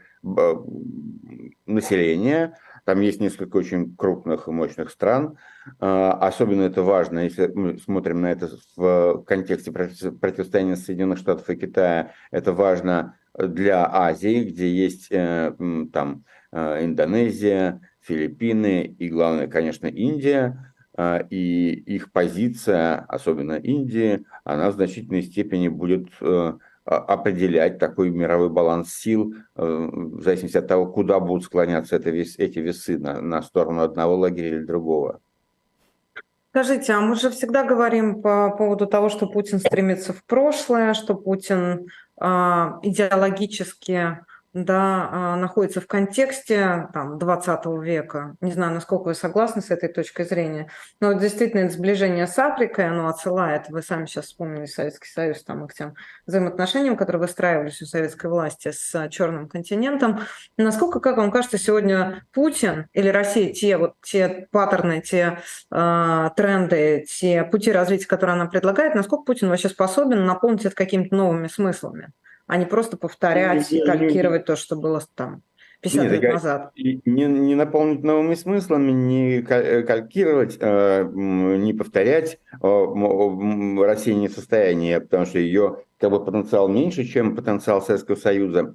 население, 1.67 2.55
там 2.89 3.03
есть 3.03 3.21
несколько 3.21 3.59
очень 3.59 3.95
крупных 3.95 4.49
и 4.49 4.51
мощных 4.51 4.89
стран. 4.89 5.37
А, 5.79 6.13
особенно 6.13 6.63
это 6.63 6.83
важно, 6.83 7.19
если 7.19 7.49
мы 7.49 7.79
смотрим 7.79 8.23
на 8.23 8.33
это 8.33 8.49
в 8.77 9.25
контексте 9.27 9.71
противостояния 9.73 10.75
Соединенных 10.75 11.19
Штатов 11.19 11.51
и 11.51 11.57
Китая. 11.57 12.13
Это 12.31 12.55
важно 12.55 13.15
для 13.35 13.87
Азии, 13.87 14.43
где 14.43 14.71
есть 14.71 15.09
э, 15.11 15.53
там 15.93 16.25
э, 16.51 16.87
Индонезия, 16.87 17.83
Филиппины 18.01 18.85
и, 18.85 19.11
главное, 19.11 19.49
конечно, 19.49 19.87
Индия. 19.87 20.73
А, 20.97 21.19
и 21.29 21.75
их 21.75 22.11
позиция, 22.11 23.05
особенно 23.07 23.57
Индии, 23.57 24.25
она 24.45 24.71
в 24.71 24.77
значительной 24.77 25.25
степени 25.25 25.69
будет 25.69 26.09
э, 26.23 26.55
определять 26.89 27.79
такой 27.79 28.11
мировой 28.11 28.49
баланс 28.49 28.95
сил 28.95 29.35
э, 29.57 29.63
в 29.63 30.23
зависимости 30.23 30.57
от 30.57 30.67
того, 30.67 30.87
куда 30.87 31.21
будут 31.21 31.45
склоняться 31.45 31.97
это 31.97 32.11
эти 32.11 32.59
весы, 32.59 32.99
на, 32.99 33.21
на 33.21 33.43
сторону 33.43 33.83
одного 33.83 34.17
лагеря 34.17 34.49
или 34.49 34.65
другого. 34.65 35.21
Скажите, 36.51 36.95
а 36.95 37.01
мы 37.01 37.15
же 37.15 37.31
всегда 37.31 37.63
говорим 37.63 38.23
по 38.23 38.51
поводу 38.57 38.87
того, 38.87 39.11
что 39.11 39.27
Путин 39.27 39.59
стремится 39.59 40.15
в 40.15 40.25
прошлое, 40.25 40.95
что 40.95 41.15
Путин 41.15 41.89
э, 42.21 42.25
идеологически 42.83 44.21
да, 44.55 45.09
а, 45.11 45.37
находится 45.37 45.81
в 45.81 45.87
контексте 45.87 46.89
там, 46.95 47.19
20 47.19 47.67
века. 47.83 48.35
Не 48.41 48.53
знаю, 48.53 48.73
насколько 48.73 49.09
вы 49.09 49.15
согласны 49.15 49.61
с 49.61 49.71
этой 49.71 49.89
точкой 49.91 50.25
зрения. 50.25 50.71
Но 51.01 51.13
действительно, 51.13 51.61
это 51.61 51.75
сближение 51.75 52.27
с 52.27 52.39
Африкой, 52.39 52.89
оно 52.89 53.09
отсылает, 53.09 53.69
вы 53.69 53.83
сами 53.83 54.07
сейчас 54.07 54.27
вспомнили 54.27 54.65
Советский 54.67 55.09
Союз, 55.09 55.45
там, 55.45 55.65
и 55.65 55.69
к 55.69 55.75
тем 55.75 55.95
взаимоотношениям, 56.27 56.97
которые 56.97 57.21
выстраивались 57.21 57.83
у 57.83 57.87
советской 57.87 58.29
власти 58.29 58.71
с 58.73 59.09
Черным 59.11 59.49
континентом. 59.49 60.21
Насколько, 60.57 61.01
как 61.01 61.19
вам 61.19 61.31
кажется, 61.31 61.59
сегодня 61.59 62.25
Путин 62.33 62.87
или 62.93 63.09
Россия, 63.09 63.53
те, 63.53 63.77
вот, 63.77 63.95
те 64.03 64.49
паттерны, 64.51 65.03
те 65.03 65.41
э, 65.71 66.31
тренды, 66.37 67.05
те 67.07 67.45
пути 67.45 67.71
развития, 67.71 68.07
которые 68.07 68.35
она 68.35 68.47
предлагает, 68.47 68.95
насколько 68.95 69.25
Путин 69.25 69.49
вообще 69.51 69.69
способен 69.69 70.25
наполнить 70.25 70.65
это 70.65 70.75
какими-то 70.75 71.15
новыми 71.15 71.49
смыслами? 71.49 72.13
А 72.49 72.57
не 72.57 72.65
просто 72.65 72.97
повторять 72.97 73.71
и 73.73 73.85
калькировать 73.85 74.47
то, 74.47 74.57
что 74.57 74.75
было 74.75 75.01
там 75.15 75.43
50 75.83 76.03
Нет, 76.03 76.13
лет 76.23 76.33
назад. 76.33 76.73
Не, 76.75 77.27
не 77.27 77.55
наполнить 77.55 78.03
новыми 78.03 78.35
смыслами, 78.35 78.91
не 78.91 79.41
э, 79.43 79.83
калькировать, 79.83 80.57
э, 80.59 81.09
не 81.13 81.73
повторять. 81.73 82.41
Россия 82.61 84.15
не 84.15 84.27
в 84.27 84.33
состоянии, 84.33 84.99
потому 84.99 85.27
что 85.27 85.39
ее 85.39 85.85
как 86.01 86.11
бы, 86.11 86.25
потенциал 86.25 86.69
меньше, 86.69 87.05
чем 87.05 87.37
потенциал 87.37 87.81
Советского 87.81 88.17
Союза. 88.17 88.75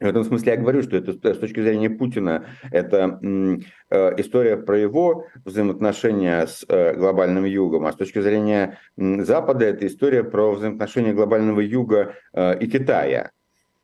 В 0.00 0.06
этом 0.06 0.24
смысле 0.24 0.52
я 0.52 0.58
говорю, 0.58 0.82
что 0.82 0.96
это 0.96 1.12
с 1.12 1.38
точки 1.38 1.60
зрения 1.60 1.88
Путина, 1.88 2.46
это 2.72 3.18
э, 3.22 4.20
история 4.20 4.56
про 4.56 4.76
его 4.76 5.26
взаимоотношения 5.44 6.46
с 6.46 6.64
э, 6.68 6.94
глобальным 6.94 7.44
югом, 7.44 7.86
а 7.86 7.92
с 7.92 7.96
точки 7.96 8.20
зрения 8.20 8.80
Запада 8.96 9.66
это 9.66 9.86
история 9.86 10.24
про 10.24 10.52
взаимоотношения 10.52 11.12
глобального 11.12 11.60
юга 11.60 12.14
э, 12.32 12.58
и 12.58 12.66
Китая. 12.66 13.30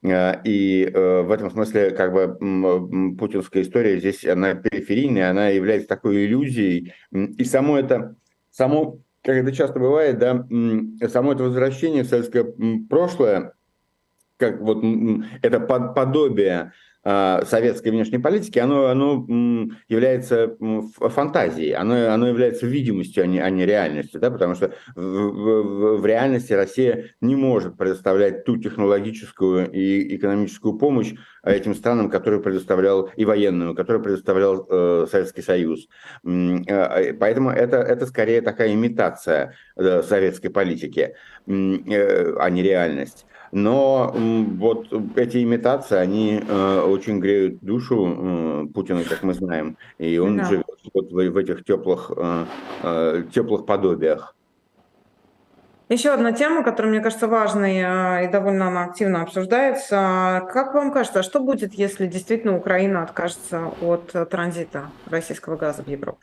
И 0.02 0.90
в 0.95 1.31
этом 1.31 1.50
смысле 1.50 1.90
как 1.90 2.14
бы 2.14 3.17
путинская 3.19 3.62
история 3.62 3.99
здесь, 3.99 4.25
она 4.25 4.55
периферийная, 4.55 5.29
она 5.29 5.49
является 5.49 5.88
такой 5.88 6.25
иллюзией. 6.25 6.95
И 7.12 7.45
само 7.45 7.79
это, 7.79 8.17
само, 8.50 9.00
как 9.23 9.37
это 9.37 9.52
часто 9.52 9.79
бывает, 9.79 10.17
да, 10.17 10.47
само 11.11 11.35
это 11.35 11.43
возвращение 11.43 12.05
в 12.05 12.07
советское 12.07 12.50
прошлое, 12.88 13.52
как 14.40 14.61
вот 14.61 14.82
это 15.42 15.61
подобие 15.61 16.73
а, 17.02 17.47
советской 17.47 17.88
внешней 17.88 18.18
политики, 18.18 18.59
оно, 18.59 18.88
оно 18.88 19.26
является 19.88 20.54
фантазией, 20.99 21.73
оно, 21.73 22.12
оно 22.12 22.28
является 22.28 22.66
видимостью, 22.66 23.25
а 23.25 23.26
не, 23.26 23.40
а 23.40 23.49
не 23.49 23.64
реальностью, 23.64 24.20
да, 24.20 24.30
потому 24.30 24.54
что 24.54 24.75
в, 24.94 25.00
в, 25.00 25.97
в 25.99 26.06
реальности 26.06 26.52
Россия 26.52 27.06
не 27.23 27.37
может 27.37 27.78
предоставлять 27.78 28.44
ту 28.44 28.59
технологическую 28.59 29.70
и 29.70 30.14
экономическую 30.14 30.76
помощь 30.76 31.14
этим 31.42 31.75
странам, 31.75 32.11
которую 32.11 32.42
предоставлял 32.42 33.09
и 33.16 33.25
военную, 33.25 33.75
которую 33.75 34.02
предоставлял 34.02 34.66
э, 34.68 35.06
Советский 35.11 35.40
Союз. 35.40 35.88
Э, 36.23 37.14
поэтому 37.14 37.49
это, 37.49 37.78
это 37.78 38.04
скорее 38.04 38.42
такая 38.42 38.75
имитация 38.75 39.54
э, 39.75 40.02
советской 40.02 40.50
политики, 40.50 41.14
э, 41.47 42.35
а 42.38 42.50
не 42.50 42.62
реальность. 42.62 43.25
Но 43.52 44.14
вот 44.14 44.92
эти 45.16 45.42
имитации, 45.42 45.97
они 45.97 46.40
э, 46.47 46.80
очень 46.80 47.19
греют 47.19 47.61
душу 47.61 48.07
э, 48.07 48.66
Путина, 48.73 49.02
как 49.02 49.25
мы 49.25 49.35
знаем, 49.35 49.76
и 49.99 50.19
он 50.19 50.37
да. 50.37 50.45
живет 50.45 50.66
вот 50.95 51.11
в, 51.11 51.14
в 51.14 51.37
этих 51.37 51.64
теплых, 51.64 52.12
э, 52.16 52.45
э, 52.83 53.25
теплых 53.33 53.66
подобиях. 53.66 54.37
Еще 55.88 56.11
одна 56.11 56.30
тема, 56.30 56.62
которая, 56.62 56.92
мне 56.92 57.02
кажется, 57.02 57.26
важной 57.26 57.83
а, 57.83 58.23
и 58.23 58.28
довольно 58.28 58.69
она 58.69 58.85
активно 58.85 59.23
обсуждается. 59.23 60.49
Как 60.52 60.73
вам 60.73 60.92
кажется, 60.92 61.19
а 61.19 61.23
что 61.25 61.40
будет, 61.40 61.75
если 61.75 62.07
действительно 62.07 62.57
Украина 62.57 63.02
откажется 63.02 63.73
от 63.83 64.12
транзита 64.30 64.90
российского 65.07 65.57
газа 65.57 65.83
в 65.83 65.88
Европу? 65.88 66.21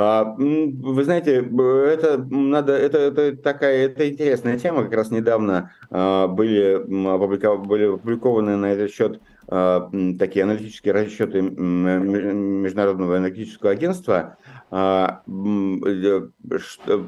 А, 0.00 0.32
вы 0.38 1.02
знаете, 1.02 1.38
это 1.38 2.18
надо, 2.30 2.72
это, 2.72 2.98
это 2.98 3.36
такая, 3.36 3.86
это 3.86 4.08
интересная 4.08 4.56
тема. 4.56 4.84
Как 4.84 4.92
раз 4.92 5.10
недавно 5.10 5.72
а, 5.90 6.28
были, 6.28 6.76
были 6.86 7.94
опубликованы 7.94 8.56
на 8.56 8.66
этот 8.66 8.92
счет 8.92 9.20
а, 9.48 9.90
такие 10.16 10.44
аналитические 10.44 10.94
расчеты 10.94 11.42
Международного 11.42 13.16
энергетического 13.16 13.72
агентства. 13.72 14.36
Э, 14.70 15.08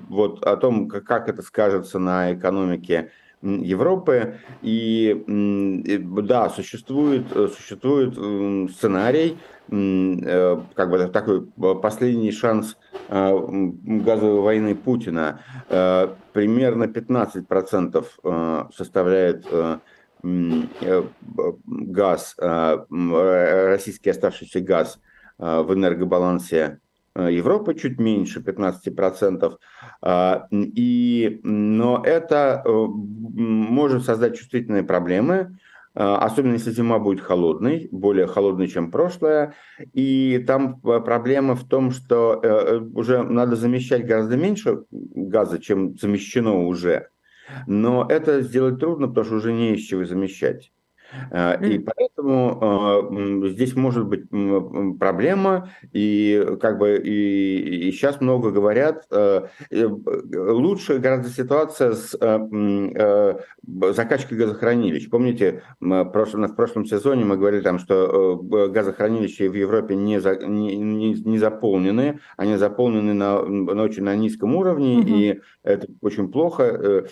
вот 0.08 0.44
о 0.44 0.56
том, 0.56 0.88
как 0.88 1.28
это 1.28 1.42
скажется 1.42 2.00
на 2.00 2.34
экономике 2.34 3.12
Европы. 3.42 4.38
И 4.62 5.24
да, 5.26 6.50
существует, 6.50 7.26
существует 7.30 8.14
сценарий, 8.70 9.38
э, 9.70 10.60
как 10.74 10.90
бы 10.90 11.06
такой 11.08 11.46
последний 11.80 12.32
шанс 12.32 12.76
э, 13.08 13.32
газовой 13.82 14.40
войны 14.42 14.74
Путина. 14.74 15.40
Примерно 15.68 16.84
15% 16.84 18.72
составляет 18.74 19.46
газ, 21.66 22.36
российский 22.38 24.10
оставшийся 24.10 24.60
газ 24.60 25.00
в 25.38 25.72
энергобалансе 25.72 26.80
Э, 26.80 26.89
Европа 27.28 27.74
чуть 27.74 27.98
меньше, 27.98 28.40
15%. 28.40 29.56
А, 30.02 30.46
и, 30.52 31.40
но 31.42 32.02
это 32.04 32.62
э, 32.64 32.70
может 32.70 34.04
создать 34.04 34.38
чувствительные 34.38 34.82
проблемы, 34.82 35.58
э, 35.94 36.02
особенно 36.02 36.54
если 36.54 36.70
зима 36.70 36.98
будет 36.98 37.20
холодной, 37.20 37.88
более 37.90 38.26
холодной, 38.26 38.68
чем 38.68 38.90
прошлая. 38.90 39.54
И 39.92 40.42
там 40.46 40.80
проблема 40.80 41.54
в 41.54 41.66
том, 41.68 41.90
что 41.90 42.40
уже 42.94 43.22
надо 43.22 43.56
замещать 43.56 44.06
гораздо 44.06 44.36
меньше 44.36 44.84
газа, 44.90 45.58
чем 45.58 45.96
замещено 45.96 46.66
уже. 46.66 47.08
Но 47.66 48.06
это 48.08 48.42
сделать 48.42 48.78
трудно, 48.78 49.08
потому 49.08 49.26
что 49.26 49.36
уже 49.36 49.52
не 49.52 49.74
из 49.74 49.82
чего 49.82 50.04
замещать. 50.04 50.72
Э, 51.30 51.64
и 51.66 51.78
поэтому 51.78 53.02
э, 53.42 53.48
здесь 53.50 53.74
может 53.74 54.06
быть 54.06 54.28
проблема, 54.98 55.70
и 55.92 56.46
как 56.60 56.78
бы 56.78 56.98
и, 56.98 57.88
и 57.88 57.92
сейчас 57.92 58.20
много 58.20 58.50
говорят, 58.50 59.06
э, 59.10 59.42
лучше 59.70 60.98
гораздо 60.98 61.28
ситуация 61.28 61.92
с 61.92 62.16
закачкой 63.94 64.38
газохранилищ. 64.38 65.08
Помните, 65.10 65.62
в 65.80 66.04
прошлом, 66.06 66.46
в 66.46 66.54
прошлом 66.54 66.84
сезоне 66.84 67.24
мы 67.24 67.36
говорили 67.36 67.62
там, 67.62 67.78
что 67.78 68.36
газохранилища 68.40 69.48
в 69.48 69.54
Европе 69.54 69.96
не, 69.96 70.20
за, 70.20 70.36
не, 70.36 70.76
не, 70.76 71.14
не 71.14 71.38
заполнены, 71.38 72.20
они 72.36 72.56
заполнены 72.56 73.14
на, 73.14 73.42
на 73.42 73.82
очень 73.82 74.04
на 74.04 74.14
низком 74.16 74.56
уровне, 74.56 74.98
угу. 74.98 75.08
и 75.08 75.40
это 75.62 75.88
очень 76.00 76.30
плохо. 76.30 77.06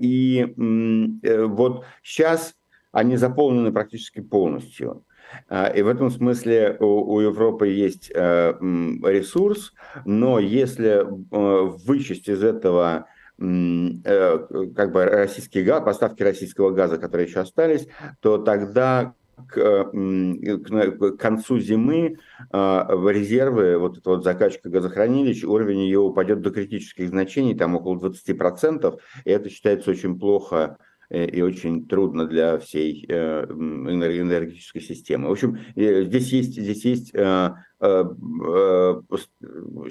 И 0.00 0.54
вот 0.56 1.84
сейчас 2.02 2.54
они 2.94 3.16
заполнены 3.16 3.72
практически 3.72 4.20
полностью. 4.20 5.04
А, 5.48 5.66
и 5.66 5.82
в 5.82 5.88
этом 5.88 6.10
смысле 6.10 6.76
у, 6.78 7.20
Европы 7.20 7.66
есть 7.68 8.10
э, 8.14 8.54
ресурс, 9.02 9.72
но 10.04 10.38
если 10.38 11.02
э, 11.02 11.76
вычесть 11.84 12.28
из 12.28 12.44
этого 12.44 13.06
э, 13.38 14.68
как 14.76 14.92
бы 14.92 15.04
российский 15.04 15.62
газ, 15.62 15.84
поставки 15.84 16.22
российского 16.22 16.70
газа, 16.70 16.98
которые 16.98 17.26
еще 17.26 17.40
остались, 17.40 17.88
то 18.20 18.38
тогда 18.38 19.14
к, 19.48 19.90
к 19.90 21.16
концу 21.18 21.58
зимы 21.58 22.18
резервы, 22.52 23.78
вот 23.78 23.98
эта 23.98 24.10
вот 24.10 24.22
закачка 24.22 24.68
газохранилищ, 24.68 25.42
уровень 25.42 25.80
ее 25.80 25.98
упадет 25.98 26.40
до 26.40 26.52
критических 26.52 27.08
значений, 27.08 27.56
там 27.56 27.74
около 27.74 27.98
20%, 27.98 28.96
и 29.24 29.30
это 29.30 29.50
считается 29.50 29.90
очень 29.90 30.16
плохо 30.16 30.78
и 31.10 31.42
очень 31.42 31.86
трудно 31.86 32.26
для 32.26 32.58
всей 32.58 33.04
э, 33.08 33.44
энергетической 33.44 34.80
системы. 34.80 35.28
В 35.28 35.32
общем, 35.32 35.58
э, 35.76 36.04
здесь 36.04 36.32
есть, 36.32 36.54
здесь 36.54 36.84
есть 36.84 37.12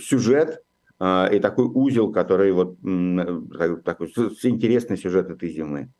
сюжет 0.02 0.64
и 1.00 1.40
такой 1.40 1.66
узел, 1.66 2.12
который 2.12 2.52
вот 2.54 2.78
такой 2.82 4.08
интересный 4.08 4.98
сюжет 4.98 5.30
этой 5.30 5.50
зимы. 5.50 5.92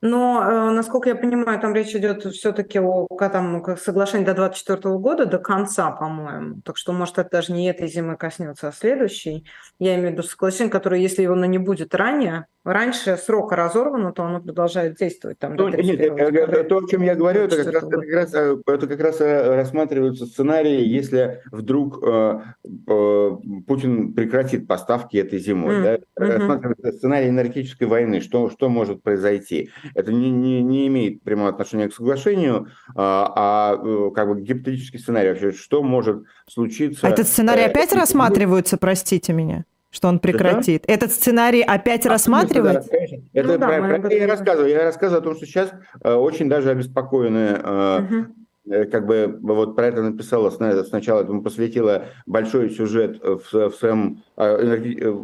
Но, 0.00 0.42
э, 0.42 0.70
насколько 0.70 1.08
я 1.08 1.16
понимаю, 1.16 1.60
там 1.60 1.74
речь 1.74 1.94
идет 1.94 2.24
все-таки 2.24 2.78
о 2.78 3.06
там, 3.18 3.64
соглашении 3.76 4.24
до 4.24 4.34
2024 4.34 4.96
года, 4.98 5.26
до 5.26 5.38
конца, 5.38 5.90
по-моему. 5.90 6.60
Так 6.64 6.76
что, 6.76 6.92
может, 6.92 7.18
это 7.18 7.30
даже 7.30 7.52
не 7.52 7.68
этой 7.68 7.88
зимы 7.88 8.16
коснется, 8.16 8.68
а 8.68 8.72
следующей. 8.72 9.44
Я 9.80 9.96
имею 9.96 10.10
в 10.10 10.12
виду 10.12 10.22
соглашение, 10.22 10.70
которое, 10.70 11.00
если 11.00 11.22
его 11.22 11.34
не 11.34 11.58
будет 11.58 11.94
ранее, 11.96 12.46
раньше 12.64 13.16
срока 13.16 13.56
разорвано, 13.56 14.12
то 14.12 14.24
оно 14.24 14.40
продолжает 14.40 14.96
действовать. 14.96 15.38
Там, 15.38 15.56
ну, 15.56 15.68
нет, 15.68 16.00
это, 16.00 16.64
то, 16.64 16.78
о 16.78 16.88
чем 16.88 17.02
я 17.02 17.14
говорю, 17.14 17.42
это 17.42 17.64
как, 17.64 17.74
раз, 17.74 17.84
это, 17.84 17.96
как 18.00 18.12
раз, 18.12 18.34
э, 18.34 18.56
это 18.66 18.86
как 18.86 19.00
раз 19.00 19.20
э, 19.20 19.54
рассматриваются 19.56 20.26
сценарии, 20.26 20.84
если 20.84 21.42
вдруг 21.50 22.00
э, 22.06 22.40
э, 22.64 23.30
Путин 23.66 24.12
прекратит 24.12 24.66
поставки 24.68 25.16
этой 25.16 25.38
зимой. 25.38 25.76
Mm, 25.76 25.82
да? 25.82 25.94
mm-hmm. 25.96 26.36
Рассматривается 26.36 26.92
сценарий 26.92 27.28
энергетической 27.28 27.84
войны, 27.84 28.20
что, 28.20 28.50
что 28.50 28.68
может 28.68 29.02
произойти. 29.02 29.70
Это 29.94 30.12
не, 30.12 30.30
не, 30.30 30.62
не 30.62 30.86
имеет 30.88 31.22
прямого 31.22 31.48
отношения 31.50 31.88
к 31.88 31.94
соглашению, 31.94 32.68
а, 32.94 33.32
а 33.36 33.76
э, 33.76 34.10
как 34.14 34.28
бы 34.28 34.40
гипотетический 34.40 34.98
сценарий 34.98 35.30
вообще, 35.30 35.52
что 35.52 35.82
может 35.82 36.24
случиться. 36.48 37.06
А 37.06 37.10
этот 37.10 37.26
сценарий 37.26 37.62
э, 37.62 37.66
опять 37.66 37.92
рассматривается, 37.92 38.76
простите 38.76 39.32
меня? 39.32 39.64
что 39.90 40.08
он 40.08 40.18
прекратит. 40.18 40.84
Это? 40.84 40.92
Этот 41.06 41.12
сценарий 41.12 41.62
опять 41.62 42.04
а, 42.06 42.10
рассматривается? 42.10 42.90
Да, 42.90 42.98
это 43.32 43.48
ну, 43.48 43.58
про, 43.58 43.98
да, 43.98 43.98
про, 44.00 44.14
я 44.14 44.26
рассказываю. 44.26 44.70
Я 44.70 44.84
рассказываю 44.84 45.20
о 45.20 45.24
том, 45.24 45.36
что 45.36 45.46
сейчас 45.46 45.72
э, 46.02 46.12
очень 46.12 46.48
даже 46.48 46.70
обеспокоены 46.70 47.58
э, 47.62 48.02
угу. 48.02 48.26
Э, 48.70 48.84
как 48.84 49.06
бы 49.06 49.38
вот 49.42 49.76
про 49.76 49.86
это 49.86 50.02
написала 50.02 50.50
сначала, 50.50 51.22
этому 51.22 51.42
посвятила 51.42 52.06
большой 52.26 52.70
сюжет 52.70 53.20
в, 53.22 53.70
в 53.70 53.74
своем 53.74 54.22
а. 54.36 54.56
Э, 54.58 55.16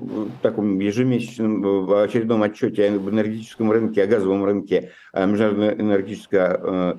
таком 0.43 0.79
ежемесячном 0.79 1.93
очередном 1.93 2.43
отчете 2.43 2.89
об 2.89 3.09
энергетическом 3.09 3.71
рынке, 3.71 4.03
о 4.03 4.07
газовом 4.07 4.45
рынке 4.45 4.91
Международное 5.15 5.75
энергетическое 5.75 6.61
э, 6.63 6.95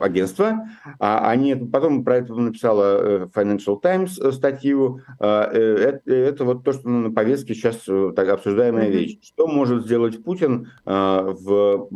агентство. 0.00 0.68
А 0.98 1.30
они 1.30 1.54
потом 1.54 2.04
про 2.04 2.16
это 2.16 2.34
написала 2.34 3.26
Financial 3.34 3.80
Times 3.80 4.20
статью. 4.34 5.00
Это, 5.20 6.00
это 6.06 6.44
вот 6.44 6.64
то, 6.64 6.72
что 6.72 6.88
на 6.88 7.12
повестке 7.12 7.54
сейчас 7.54 7.84
так 8.16 8.28
обсуждаемая 8.28 8.88
вещь. 8.88 9.18
Что 9.22 9.46
может 9.46 9.84
сделать 9.84 10.24
Путин 10.24 10.72
в 10.84 11.88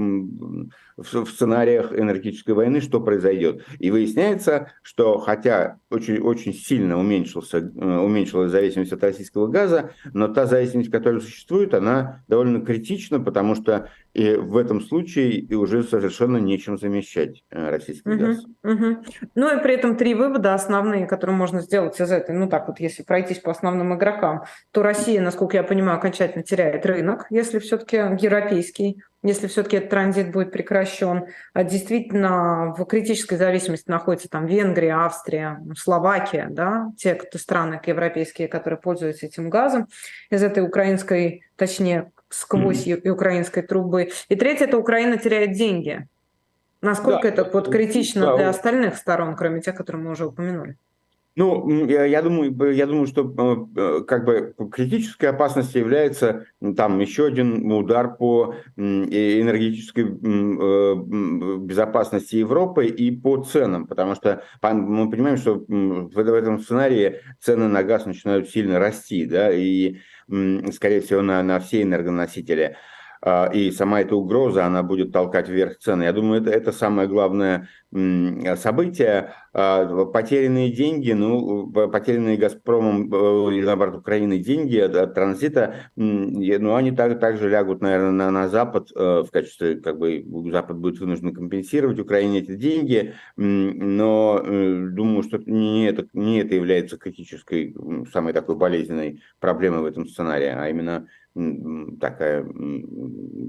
в, 0.96 1.26
сценариях 1.26 1.92
энергетической 1.92 2.52
войны, 2.52 2.80
что 2.80 3.00
произойдет. 3.00 3.64
И 3.78 3.90
выясняется, 3.90 4.72
что 4.82 5.18
хотя 5.18 5.78
очень, 5.90 6.18
очень 6.18 6.54
сильно 6.54 6.98
уменьшился, 6.98 7.58
э, 7.58 7.98
уменьшилась 7.98 8.50
зависимость 8.50 8.92
от 8.92 9.02
российского 9.02 9.46
газа, 9.46 9.90
но 10.12 10.28
та 10.28 10.46
зависимость, 10.46 10.90
которая 10.90 11.20
существует, 11.20 11.74
она 11.74 12.24
довольно 12.28 12.60
критична, 12.60 13.20
потому 13.20 13.54
что 13.54 13.90
и 14.14 14.34
в 14.34 14.56
этом 14.56 14.80
случае 14.80 15.46
уже 15.54 15.82
совершенно 15.82 16.38
нечем 16.38 16.78
замещать 16.78 17.42
э, 17.50 17.68
российский 17.68 18.08
угу, 18.08 18.18
газ. 18.18 18.44
Угу. 18.64 19.04
Ну 19.34 19.58
и 19.58 19.62
при 19.62 19.74
этом 19.74 19.96
три 19.96 20.14
вывода 20.14 20.54
основные, 20.54 21.06
которые 21.06 21.36
можно 21.36 21.60
сделать 21.60 22.00
из 22.00 22.10
этой, 22.10 22.34
ну 22.34 22.48
так 22.48 22.68
вот, 22.68 22.80
если 22.80 23.02
пройтись 23.02 23.40
по 23.40 23.50
основным 23.50 23.94
игрокам, 23.94 24.44
то 24.70 24.82
Россия, 24.82 25.20
насколько 25.20 25.58
я 25.58 25.62
понимаю, 25.62 25.98
окончательно 25.98 26.42
теряет 26.42 26.86
рынок, 26.86 27.26
если 27.28 27.58
все-таки 27.58 27.96
европейский 27.96 29.02
если 29.22 29.46
все-таки 29.46 29.78
этот 29.78 29.90
транзит 29.90 30.30
будет 30.30 30.52
прекращен. 30.52 31.26
А 31.52 31.64
действительно, 31.64 32.74
в 32.76 32.84
критической 32.84 33.38
зависимости 33.38 33.90
находится 33.90 34.28
там 34.28 34.46
Венгрия, 34.46 34.94
Австрия, 34.94 35.60
Словакия, 35.76 36.48
да, 36.50 36.92
те 36.96 37.14
кто, 37.14 37.38
страны 37.38 37.80
европейские, 37.84 38.48
которые 38.48 38.80
пользуются 38.80 39.26
этим 39.26 39.50
газом 39.50 39.88
из 40.30 40.42
этой 40.42 40.62
украинской, 40.62 41.42
точнее, 41.56 42.12
сквозь 42.28 42.86
mm-hmm. 42.86 43.08
украинской 43.08 43.62
трубы. 43.62 44.10
И 44.28 44.36
третье– 44.36 44.64
это 44.66 44.78
Украина 44.78 45.16
теряет 45.16 45.52
деньги. 45.52 46.06
Насколько 46.82 47.22
да, 47.22 47.28
это 47.28 47.50
вот 47.52 47.70
критично 47.70 48.22
да, 48.22 48.36
для 48.36 48.48
остальных 48.48 48.96
сторон, 48.96 49.34
кроме 49.34 49.60
тех, 49.60 49.74
которые 49.74 50.02
мы 50.02 50.10
уже 50.10 50.26
упомянули? 50.26 50.76
Ну, 51.38 51.86
я, 51.86 52.22
думаю, 52.22 52.74
я 52.74 52.86
думаю, 52.86 53.06
что 53.06 53.68
э, 53.76 54.04
как 54.04 54.24
бы 54.24 54.54
критической 54.72 55.28
опасностью 55.28 55.82
является 55.82 56.46
там 56.74 56.98
еще 56.98 57.26
один 57.26 57.70
удар 57.70 58.16
по 58.16 58.54
энергетической 58.76 60.04
э, 60.04 60.94
безопасности 61.58 62.36
Европы 62.36 62.86
и 62.86 63.10
по 63.10 63.42
ценам, 63.44 63.86
потому 63.86 64.14
что 64.14 64.44
мы 64.62 65.10
понимаем, 65.10 65.36
что 65.36 65.62
в 65.68 66.18
этом 66.18 66.58
сценарии 66.58 67.20
цены 67.38 67.68
на 67.68 67.82
газ 67.82 68.06
начинают 68.06 68.48
сильно 68.48 68.78
расти, 68.78 69.26
да, 69.26 69.52
и 69.52 69.96
скорее 70.72 71.02
всего, 71.02 71.20
на, 71.20 71.42
на 71.42 71.60
все 71.60 71.82
энергоносители. 71.82 72.76
А, 73.22 73.50
и 73.52 73.70
сама 73.70 74.00
эта 74.00 74.16
угроза, 74.16 74.66
она 74.66 74.82
будет 74.82 75.12
толкать 75.12 75.48
вверх 75.48 75.78
цены. 75.78 76.04
Я 76.04 76.12
думаю, 76.12 76.42
это, 76.42 76.50
это 76.50 76.72
самое 76.72 77.08
главное 77.08 77.68
событие. 78.56 79.32
А, 79.58 80.04
потерянные 80.06 80.70
деньги, 80.70 81.12
ну, 81.12 81.70
потерянные 81.70 82.36
«Газпромом» 82.36 83.10
э, 83.10 83.54
или, 83.54 83.64
наоборот, 83.64 83.96
Украиной 83.96 84.38
деньги 84.38 84.76
от 84.76 85.14
транзита, 85.14 85.74
ну, 85.96 86.74
они 86.74 86.90
так, 86.90 87.18
также 87.20 87.48
лягут, 87.48 87.80
наверное, 87.80 88.10
на, 88.10 88.30
на 88.30 88.48
Запад 88.48 88.90
э, 88.94 89.22
в 89.26 89.30
качестве, 89.30 89.76
как 89.76 89.98
бы, 89.98 90.22
Запад 90.52 90.76
будет 90.76 91.00
вынужден 91.00 91.32
компенсировать 91.32 91.98
Украине 91.98 92.40
эти 92.40 92.54
деньги, 92.54 93.14
но 93.36 94.42
э, 94.44 94.88
думаю, 94.90 95.22
что 95.22 95.38
не 95.38 95.86
это, 95.86 96.06
не 96.12 96.40
это 96.40 96.54
является 96.54 96.98
критической, 96.98 97.74
самой 98.12 98.34
такой 98.34 98.56
болезненной 98.56 99.22
проблемой 99.40 99.80
в 99.80 99.86
этом 99.86 100.06
сценарии, 100.06 100.52
а 100.54 100.68
именно 100.68 101.08
такая 102.00 102.46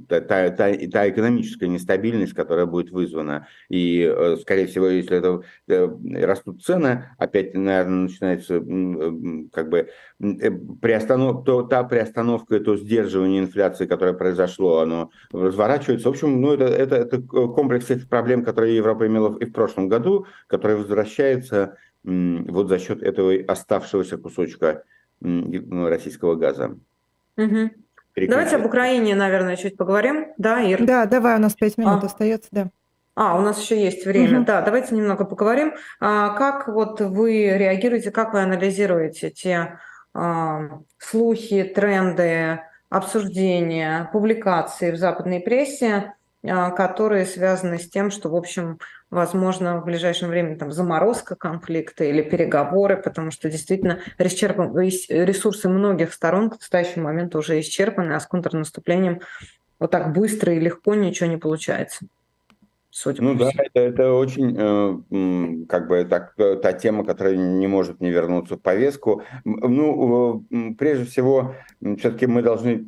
та, 0.09 0.19
та, 0.21 0.49
та, 0.49 1.09
экономическая 1.09 1.67
нестабильность, 1.67 2.33
которая 2.33 2.65
будет 2.65 2.91
вызвана. 2.91 3.47
И, 3.69 4.01
э, 4.01 4.35
скорее 4.41 4.67
всего, 4.67 4.87
если 4.87 5.17
это 5.17 5.41
э, 5.67 6.25
растут 6.25 6.63
цены, 6.63 7.05
опять, 7.17 7.53
наверное, 7.53 8.03
начинается 8.03 8.59
как 9.53 9.69
бы 9.69 9.89
э, 10.19 10.51
приостанов, 10.81 11.45
то 11.45 11.63
та 11.63 11.83
приостановка, 11.83 12.59
то 12.59 12.75
сдерживание 12.75 13.41
инфляции, 13.41 13.85
которое 13.85 14.13
произошло, 14.13 14.79
оно 14.79 15.11
разворачивается. 15.31 16.09
В 16.09 16.11
общем, 16.11 16.41
ну, 16.41 16.53
это, 16.53 16.65
это, 16.65 16.95
это 16.95 17.21
комплекс 17.21 17.89
этих 17.89 18.09
проблем, 18.09 18.43
которые 18.43 18.75
Европа 18.75 19.07
имела 19.07 19.37
и 19.39 19.45
в 19.45 19.53
прошлом 19.53 19.87
году, 19.87 20.25
который 20.47 20.75
возвращается 20.75 21.77
вот 22.03 22.69
за 22.69 22.79
счет 22.79 23.01
этого 23.01 23.33
оставшегося 23.47 24.17
кусочка 24.17 24.83
российского 25.21 26.35
газа. 26.35 26.77
Угу. 27.37 27.69
Давайте 28.27 28.55
об 28.55 28.65
Украине, 28.65 29.15
наверное, 29.15 29.55
чуть 29.55 29.77
поговорим. 29.77 30.33
Да, 30.37 30.59
Ир? 30.59 30.83
Да, 30.83 31.05
давай, 31.05 31.35
у 31.35 31.39
нас 31.39 31.53
пять 31.53 31.77
минут 31.77 32.03
а. 32.03 32.07
остается, 32.07 32.49
да. 32.51 32.69
А, 33.15 33.37
у 33.37 33.41
нас 33.41 33.61
еще 33.61 33.81
есть 33.81 34.05
время. 34.05 34.39
Угу. 34.39 34.45
Да, 34.45 34.61
давайте 34.61 34.95
немного 34.95 35.25
поговорим. 35.25 35.73
А, 35.99 36.29
как 36.29 36.67
вот 36.67 37.01
вы 37.01 37.57
реагируете, 37.57 38.11
как 38.11 38.33
вы 38.33 38.41
анализируете 38.41 39.29
те 39.29 39.79
а, 40.13 40.81
слухи, 40.97 41.63
тренды, 41.63 42.59
обсуждения, 42.89 44.09
публикации 44.13 44.91
в 44.91 44.97
западной 44.97 45.39
прессе, 45.39 46.13
а, 46.43 46.71
которые 46.71 47.25
связаны 47.25 47.79
с 47.79 47.89
тем, 47.89 48.11
что, 48.11 48.29
в 48.29 48.35
общем, 48.35 48.79
возможно, 49.09 49.79
в 49.79 49.85
ближайшем 49.85 50.29
времени 50.29 50.55
там 50.55 50.71
заморозка 50.71 51.35
конфликта 51.35 52.03
или 52.03 52.21
переговоры, 52.21 52.97
потому 52.97 53.31
что 53.31 53.49
действительно 53.49 53.99
ресурсы 54.17 55.69
многих 55.69 56.13
сторон 56.13 56.49
к 56.49 56.53
настоящему 56.53 57.05
моменту 57.05 57.39
уже 57.39 57.59
исчерпаны, 57.59 58.13
а 58.13 58.19
с 58.19 58.27
контрнаступлением 58.27 59.21
вот 59.79 59.91
так 59.91 60.13
быстро 60.13 60.53
и 60.53 60.59
легко 60.59 60.95
ничего 60.95 61.29
не 61.29 61.37
получается. 61.37 62.05
Судя 62.89 63.21
ну 63.21 63.35
да, 63.35 63.51
это, 63.55 63.79
это 63.79 64.13
очень, 64.13 64.55
э, 64.57 65.65
как 65.67 65.87
бы, 65.87 66.03
так, 66.05 66.33
та 66.35 66.73
тема, 66.73 67.05
которая 67.05 67.35
не 67.35 67.67
может 67.67 68.01
не 68.01 68.09
вернуться 68.09 68.55
в 68.55 68.61
повестку. 68.61 69.21
Ну, 69.45 70.43
э, 70.49 70.73
прежде 70.75 71.05
всего, 71.05 71.53
все-таки 71.79 72.25
мы 72.25 72.41
должны 72.41 72.79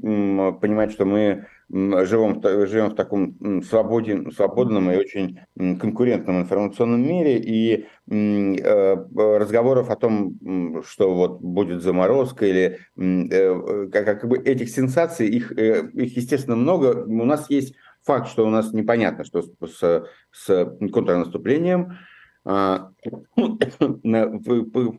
понимать, 0.53 0.93
что 0.93 1.05
мы 1.05 1.45
живем, 1.71 2.41
живем 2.67 2.89
в 2.89 2.95
таком 2.95 3.61
свободе, 3.63 4.31
свободном 4.31 4.91
и 4.91 4.97
очень 4.97 5.39
конкурентном 5.55 6.41
информационном 6.41 7.01
мире, 7.01 7.37
и 7.37 7.85
э, 8.07 8.95
разговоров 9.15 9.89
о 9.89 9.95
том, 9.95 10.81
что 10.85 11.13
вот 11.13 11.41
будет 11.41 11.81
заморозка 11.81 12.45
или 12.45 12.79
э, 12.97 13.87
как, 13.91 14.05
как 14.05 14.27
бы 14.27 14.37
этих 14.37 14.69
сенсаций, 14.69 15.27
их, 15.27 15.51
э, 15.57 15.89
их 15.93 16.17
естественно 16.17 16.55
много. 16.55 17.03
У 17.05 17.25
нас 17.25 17.49
есть 17.49 17.75
факт, 18.03 18.29
что 18.29 18.47
у 18.47 18.49
нас 18.49 18.73
непонятно, 18.73 19.23
что 19.23 19.43
с, 19.43 20.05
с 20.31 20.77
контрнаступлением. 20.91 21.97
А, 22.45 22.89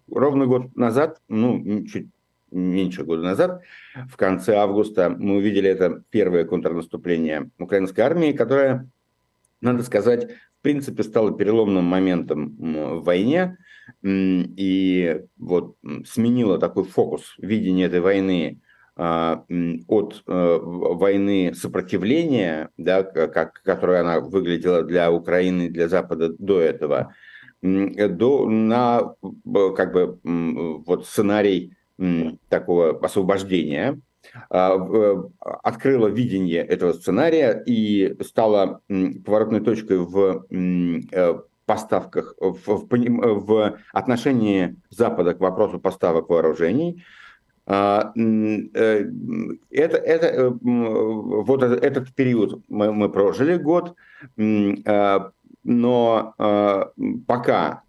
ровно 0.09 0.47
год 0.47 0.77
назад, 0.77 1.21
ну, 1.29 1.85
чуть 1.87 2.09
меньше 2.51 3.05
года 3.05 3.23
назад, 3.23 3.63
в 4.09 4.17
конце 4.17 4.57
августа, 4.57 5.11
мы 5.11 5.37
увидели 5.37 5.69
это 5.69 6.03
первое 6.11 6.45
контрнаступление 6.45 7.51
украинской 7.59 8.01
армии, 8.01 8.33
которое, 8.33 8.89
надо 9.61 9.83
сказать, 9.83 10.31
в 10.61 10.63
принципе, 10.63 11.03
стало 11.03 11.37
переломным 11.37 11.85
моментом 11.85 12.55
в 12.59 13.05
войне 13.05 13.57
и 14.03 15.23
вот 15.39 15.77
сменило 16.07 16.59
такой 16.59 16.85
фокус 16.85 17.35
видения 17.39 17.87
этой 17.87 18.01
войны 18.01 18.61
а, 18.97 19.45
от 19.89 20.23
э, 20.27 20.59
войны 20.61 21.55
сопротивления, 21.55 22.69
да, 22.77 23.03
как, 23.03 23.63
которая 23.63 24.03
она 24.03 24.21
выглядела 24.21 24.83
для 24.83 25.11
Украины, 25.11 25.71
для 25.71 25.89
Запада 25.89 26.35
до 26.39 26.61
этого, 26.61 27.15
до, 27.63 28.47
на 28.47 29.15
как 29.75 29.93
бы 29.93 30.19
вот 30.23 31.07
сценарий 31.07 31.75
такого 32.49 32.99
освобождения, 33.05 34.01
а, 34.51 34.77
э, 34.77 35.23
открыла 35.41 36.09
видение 36.09 36.63
этого 36.63 36.93
сценария 36.93 37.63
и 37.67 38.17
стала 38.23 38.81
поворотной 39.25 39.61
точкой 39.61 39.99
в 39.99 40.47
э, 40.51 41.41
поставках, 41.65 42.35
в, 42.39 42.59
в, 42.67 42.87
в 42.91 43.79
отношении 43.93 44.77
Запада 44.91 45.35
к 45.35 45.41
вопросу 45.41 45.81
поставок 45.81 46.29
вооружений. 46.29 47.03
А, 47.67 48.13
э, 48.17 49.05
это, 49.71 49.97
это, 49.97 50.59
вот 50.61 51.63
этот 51.63 52.15
период 52.15 52.63
мы, 52.69 52.93
мы 52.93 53.09
прожили 53.09 53.57
год, 53.57 53.95
но 55.63 56.35
пока 57.27 57.83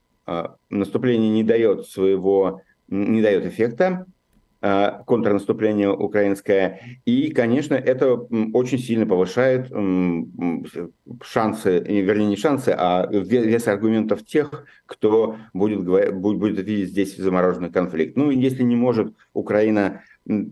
наступление 0.69 1.30
не 1.30 1.43
дает 1.43 1.88
своего 1.88 2.62
не 2.91 3.21
дает 3.21 3.45
эффекта 3.45 4.06
а, 4.63 5.01
контрнаступление 5.08 5.91
украинское. 5.91 6.82
И, 7.06 7.32
конечно, 7.32 7.73
это 7.73 8.13
очень 8.13 8.77
сильно 8.77 9.08
повышает 9.08 9.71
шансы, 11.23 11.80
вернее, 11.80 12.27
не 12.27 12.36
шансы, 12.36 12.69
а 12.77 13.08
вес 13.10 13.67
аргументов 13.67 14.23
тех, 14.23 14.65
кто 14.86 15.38
будет, 15.54 15.84
будет 16.13 16.60
видеть 16.60 16.89
здесь 16.89 17.17
замороженный 17.17 17.71
конфликт. 17.71 18.15
Ну, 18.15 18.30
если 18.30 18.62
не 18.62 18.75
может 18.75 19.15
Украина 19.34 20.04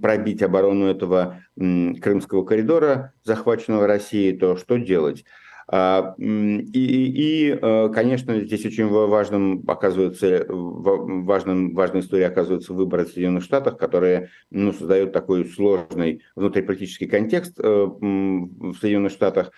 пробить 0.01 0.41
оборону 0.41 0.87
этого 0.87 1.43
крымского 1.55 2.43
коридора, 2.43 3.13
захваченного 3.23 3.85
Россией, 3.85 4.35
то 4.35 4.55
что 4.55 4.77
делать? 4.77 5.23
А, 5.71 6.15
и, 6.17 6.23
и, 6.23 7.51
э, 7.51 7.89
конечно, 7.93 8.39
здесь 8.39 8.65
очень 8.65 8.87
важным 8.87 9.63
оказывается, 9.67 10.45
важным, 10.49 11.75
важной 11.75 11.99
историей 11.99 12.25
оказывается 12.25 12.73
выборы 12.73 13.05
в 13.05 13.09
Соединенных 13.09 13.43
Штатах, 13.43 13.77
которые 13.77 14.29
ну, 14.49 14.73
создают 14.73 15.13
такой 15.13 15.45
сложный 15.45 16.23
внутриполитический 16.35 17.07
контекст 17.07 17.59
э, 17.59 17.63
в 17.63 18.75
Соединенных 18.81 19.11
Штатах, 19.11 19.51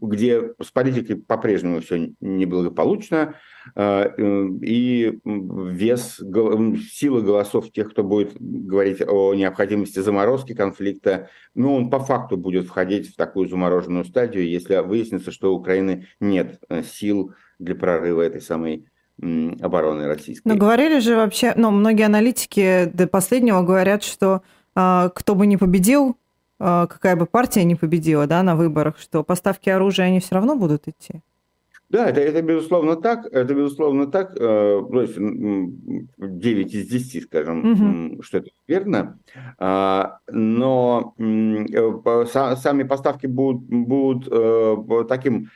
где 0.00 0.54
с 0.62 0.70
политикой 0.72 1.16
по-прежнему 1.16 1.80
все 1.80 2.14
неблагополучно, 2.20 3.16
э, 3.16 3.34
и 3.76 5.18
вес, 5.24 6.16
сила 6.18 7.20
голосов 7.20 7.72
тех, 7.72 7.90
кто 7.90 8.04
будет 8.04 8.36
говорить 8.38 9.02
о 9.06 9.34
необходимости 9.34 9.98
заморозки 9.98 10.54
конфликта, 10.54 11.30
ну, 11.54 11.74
он 11.74 11.90
по 11.90 11.98
факту 11.98 12.36
будет 12.36 12.66
входить 12.66 13.12
в 13.12 13.16
такую 13.16 13.48
замороженную 13.48 14.04
стадию, 14.04 14.48
если 14.48 14.76
выяснится, 14.76 15.32
что 15.32 15.52
у 15.52 15.58
Украины 15.58 16.06
нет 16.20 16.60
э, 16.68 16.82
сил 16.82 17.32
для 17.58 17.74
прорыва 17.74 18.22
этой 18.22 18.40
самой 18.40 18.86
обороны 19.18 20.06
российской. 20.06 20.46
Но 20.46 20.56
говорили 20.56 20.98
же 20.98 21.16
вообще, 21.16 21.54
ну, 21.56 21.70
многие 21.70 22.04
аналитики 22.04 22.90
до 22.92 23.06
последнего 23.06 23.62
говорят, 23.62 24.02
что 24.02 24.42
э, 24.74 25.10
кто 25.14 25.34
бы 25.34 25.46
не 25.46 25.56
победил, 25.56 26.18
э, 26.60 26.86
какая 26.88 27.16
бы 27.16 27.24
партия 27.26 27.64
не 27.64 27.76
победила, 27.76 28.26
да, 28.26 28.42
на 28.42 28.56
выборах, 28.56 28.98
что 28.98 29.24
поставки 29.24 29.70
оружия, 29.70 30.06
они 30.06 30.20
все 30.20 30.34
равно 30.34 30.54
будут 30.54 30.86
идти. 30.86 31.22
Да, 31.88 32.08
это, 32.08 32.20
это 32.20 32.42
безусловно 32.42 32.96
так, 32.96 33.26
это 33.26 33.54
безусловно 33.54 34.08
так, 34.08 34.32
э, 34.34 34.38
то 34.38 35.02
есть 35.02 35.14
9 35.16 36.74
из 36.74 36.88
10, 36.88 37.24
скажем, 37.24 38.10
угу. 38.10 38.22
что 38.22 38.38
это 38.38 38.50
верно, 38.66 39.20
а, 39.58 40.18
но 40.28 41.14
э, 41.16 42.26
сами 42.56 42.82
поставки 42.82 43.26
будут, 43.26 43.62
будут 43.68 44.28
э, 44.30 45.04
таким 45.08 45.48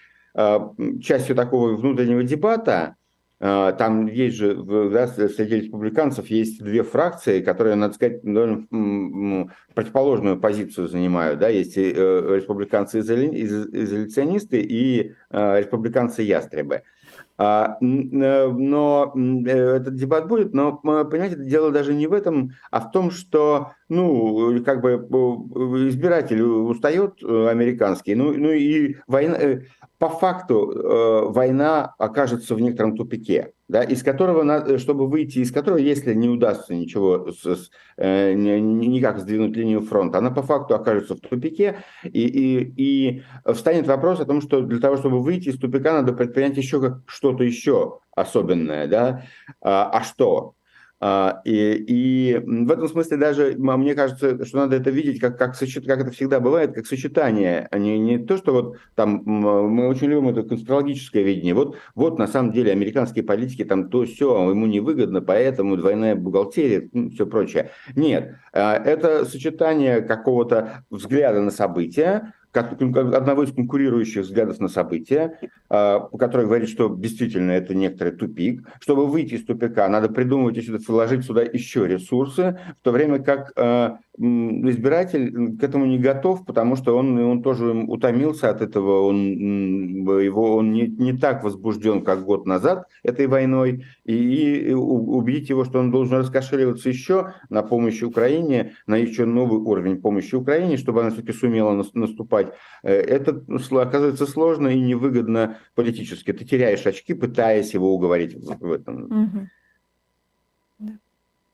частью 1.03 1.35
такого 1.35 1.75
внутреннего 1.75 2.23
дебата, 2.23 2.95
там 3.41 4.07
есть 4.07 4.37
же, 4.37 4.55
да, 4.55 5.09
среди 5.09 5.63
республиканцев 5.63 6.27
есть 6.27 6.63
две 6.63 6.83
фракции, 6.83 7.41
которые, 7.41 7.75
надо 7.75 7.95
сказать, 7.95 8.21
довольно 8.23 9.49
противоположную 9.75 10.39
позицию 10.39 10.89
занимают. 10.89 11.41
Да? 11.41 11.49
Есть 11.49 11.79
э, 11.79 11.91
республиканцы-изоляционисты 11.91 14.61
и 14.61 15.15
э, 15.31 15.61
республиканцы-ястребы. 15.61 16.83
А, 17.43 17.79
но 17.81 19.15
этот 19.47 19.95
дебат 19.95 20.29
будет, 20.29 20.53
но, 20.53 20.77
понимаете, 20.77 21.37
дело 21.37 21.71
даже 21.71 21.95
не 21.95 22.07
в 22.07 22.13
этом, 22.13 22.51
а 22.71 22.81
в 22.81 22.93
том, 22.93 23.11
что, 23.11 23.73
ну, 23.91 24.63
как 24.65 24.81
бы 24.81 24.95
избиратель 25.89 26.43
устает 26.43 27.23
американский, 27.23 28.15
ну, 28.15 28.33
ну 28.33 28.51
и 28.51 28.97
война, 29.07 29.39
по 30.01 30.09
факту 30.09 30.73
э, 30.73 31.31
война 31.31 31.95
окажется 31.99 32.55
в 32.55 32.61
некотором 32.61 32.97
тупике, 32.97 33.53
да, 33.69 33.83
из 33.83 34.03
которого, 34.03 34.43
надо, 34.43 34.79
чтобы 34.79 35.07
выйти 35.07 35.41
из 35.41 35.53
которого, 35.53 35.77
если 35.77 36.15
не 36.15 36.27
удастся 36.27 36.75
ничего, 36.75 37.31
с, 37.31 37.45
с, 37.45 37.71
э, 37.99 38.33
никак 38.33 39.19
сдвинуть 39.19 39.55
линию 39.55 39.83
фронта, 39.83 40.17
она 40.17 40.31
по 40.31 40.43
факту 40.43 40.75
окажется 40.75 41.17
в 41.17 41.21
тупике, 41.21 41.85
и, 42.03 42.09
и, 42.09 42.73
и 42.77 43.23
встанет 43.53 43.87
вопрос 43.87 44.21
о 44.21 44.25
том, 44.25 44.41
что 44.41 44.63
для 44.63 44.81
того, 44.81 44.97
чтобы 44.97 45.21
выйти 45.21 45.51
из 45.51 45.59
тупика, 45.59 45.93
надо 45.93 46.15
предпринять 46.15 46.57
еще 46.57 47.03
что-то 47.05 47.45
еще 47.45 47.99
особенное, 48.17 48.87
да, 48.87 49.25
а, 49.61 49.91
а 49.91 50.03
что? 50.03 50.55
А, 51.03 51.41
и, 51.47 51.85
и 51.87 52.39
в 52.45 52.71
этом 52.71 52.87
смысле 52.87 53.17
даже 53.17 53.55
мне 53.57 53.95
кажется, 53.95 54.45
что 54.45 54.59
надо 54.59 54.77
это 54.77 54.91
видеть 54.91 55.19
как, 55.19 55.39
как, 55.39 55.57
сочет, 55.57 55.87
как 55.87 56.01
это 56.01 56.11
всегда 56.11 56.41
бывает, 56.41 56.75
как 56.75 56.87
сочетание, 56.87 57.67
а 57.71 57.79
не, 57.79 57.99
не 57.99 58.19
то, 58.19 58.37
что 58.37 58.53
вот 58.53 58.77
там 58.95 59.23
мы 59.25 59.89
очень 59.89 60.09
любим 60.09 60.29
это 60.29 60.43
конспирологическое 60.43 61.23
видение. 61.23 61.55
Вот, 61.55 61.79
вот 61.95 62.19
на 62.19 62.27
самом 62.27 62.53
деле 62.53 62.73
американские 62.73 63.25
политики 63.25 63.65
там 63.65 63.89
то 63.89 64.05
все, 64.05 64.51
ему 64.51 64.67
невыгодно, 64.67 65.23
поэтому 65.23 65.79
двойная 65.79 66.17
бухгалтерия, 66.17 66.91
все 67.15 67.27
прочее. 67.27 67.71
Нет, 67.97 68.37
а, 68.53 68.77
это 68.77 69.25
сочетание 69.25 70.03
какого-то 70.03 70.85
взгляда 70.91 71.41
на 71.41 71.51
события, 71.51 72.35
одного 72.53 73.45
из 73.45 73.53
конкурирующих 73.53 74.25
взглядов 74.25 74.61
на 74.61 74.69
события, 74.69 75.39
а, 75.69 76.09
который 76.19 76.47
говорит, 76.47 76.69
что 76.69 76.95
действительно 76.95 77.53
это 77.53 77.75
некоторый 77.75 78.13
тупик. 78.13 78.67
Чтобы 78.81 79.07
выйти 79.07 79.35
из 79.35 79.45
тупика, 79.45 79.89
надо 79.89 80.09
придумывать 80.09 80.59
и 80.59 80.71
вложить 80.89 81.25
сюда 81.25 81.43
еще 81.43 81.87
ресурсы, 81.87 82.59
в 82.81 82.85
то 82.85 82.91
время 82.91 83.21
как 83.21 83.53
а, 83.57 83.99
избиратель 84.21 85.57
к 85.57 85.63
этому 85.63 85.87
не 85.87 85.99
готов, 85.99 86.45
потому 86.45 86.77
что 86.77 86.97
он, 86.97 87.19
он 87.19 87.43
тоже 87.43 87.71
утомился 87.73 88.51
от 88.51 88.61
этого, 88.61 89.07
он, 89.07 89.17
его, 89.17 90.57
он 90.57 90.73
не, 90.73 90.89
не 90.89 91.17
так 91.17 91.43
возбужден, 91.43 92.03
как 92.03 92.25
год 92.25 92.47
назад 92.47 92.87
этой 93.03 93.27
войной, 93.27 93.87
и, 94.05 94.15
и 94.15 94.73
убедить 94.75 95.49
его, 95.49 95.65
что 95.65 95.79
он 95.79 95.91
должен 95.91 96.19
раскошеливаться 96.19 96.91
еще 96.91 97.33
на 97.49 97.63
помощь 97.63 98.03
Украине, 98.03 98.75
на 98.87 98.97
еще 98.97 99.25
новый 99.25 99.61
уровень 99.61 100.03
помощи 100.03 100.35
Украине, 100.35 100.77
чтобы 100.77 101.01
она 101.01 101.11
все-таки 101.11 101.33
сумела 101.33 101.83
наступать, 101.95 102.53
э, 102.83 102.93
это 102.93 103.43
оказывается 103.71 104.27
сложно 104.27 104.69
и 104.69 104.81
невыгодно 104.81 105.57
политически. 105.75 106.33
Ты 106.35 106.45
теряешь 106.45 106.87
очки, 106.87 107.15
пытаясь 107.15 107.73
его 107.73 107.95
уговорить 107.95 108.35
в 108.35 108.73
этом. 108.73 109.49
Угу. 110.81 110.91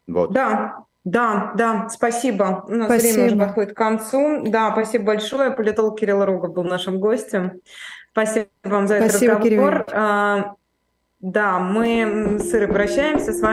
Вот. 0.08 0.32
Да, 0.32 0.85
да, 1.06 1.52
да, 1.54 1.88
спасибо. 1.88 2.64
У 2.66 2.74
нас 2.74 2.88
спасибо. 2.88 3.12
время 3.12 3.26
уже 3.26 3.36
подходит 3.36 3.74
к 3.74 3.76
концу. 3.76 4.42
Да, 4.48 4.72
спасибо 4.72 5.04
большое. 5.04 5.52
Политолог 5.52 6.00
Кирилл 6.00 6.24
Рогов 6.24 6.52
был 6.52 6.64
нашим 6.64 6.98
гостем. 6.98 7.60
Спасибо 8.10 8.48
вам 8.64 8.88
за 8.88 8.98
спасибо, 8.98 9.34
этот 9.34 9.44
разговор. 9.44 9.84
Кирилл. 9.84 10.00
А, 10.00 10.54
да, 11.20 11.60
мы 11.60 12.38
с 12.40 12.52
Ирой 12.52 12.66
прощаемся 12.66 13.32
с 13.32 13.40
вами. 13.40 13.44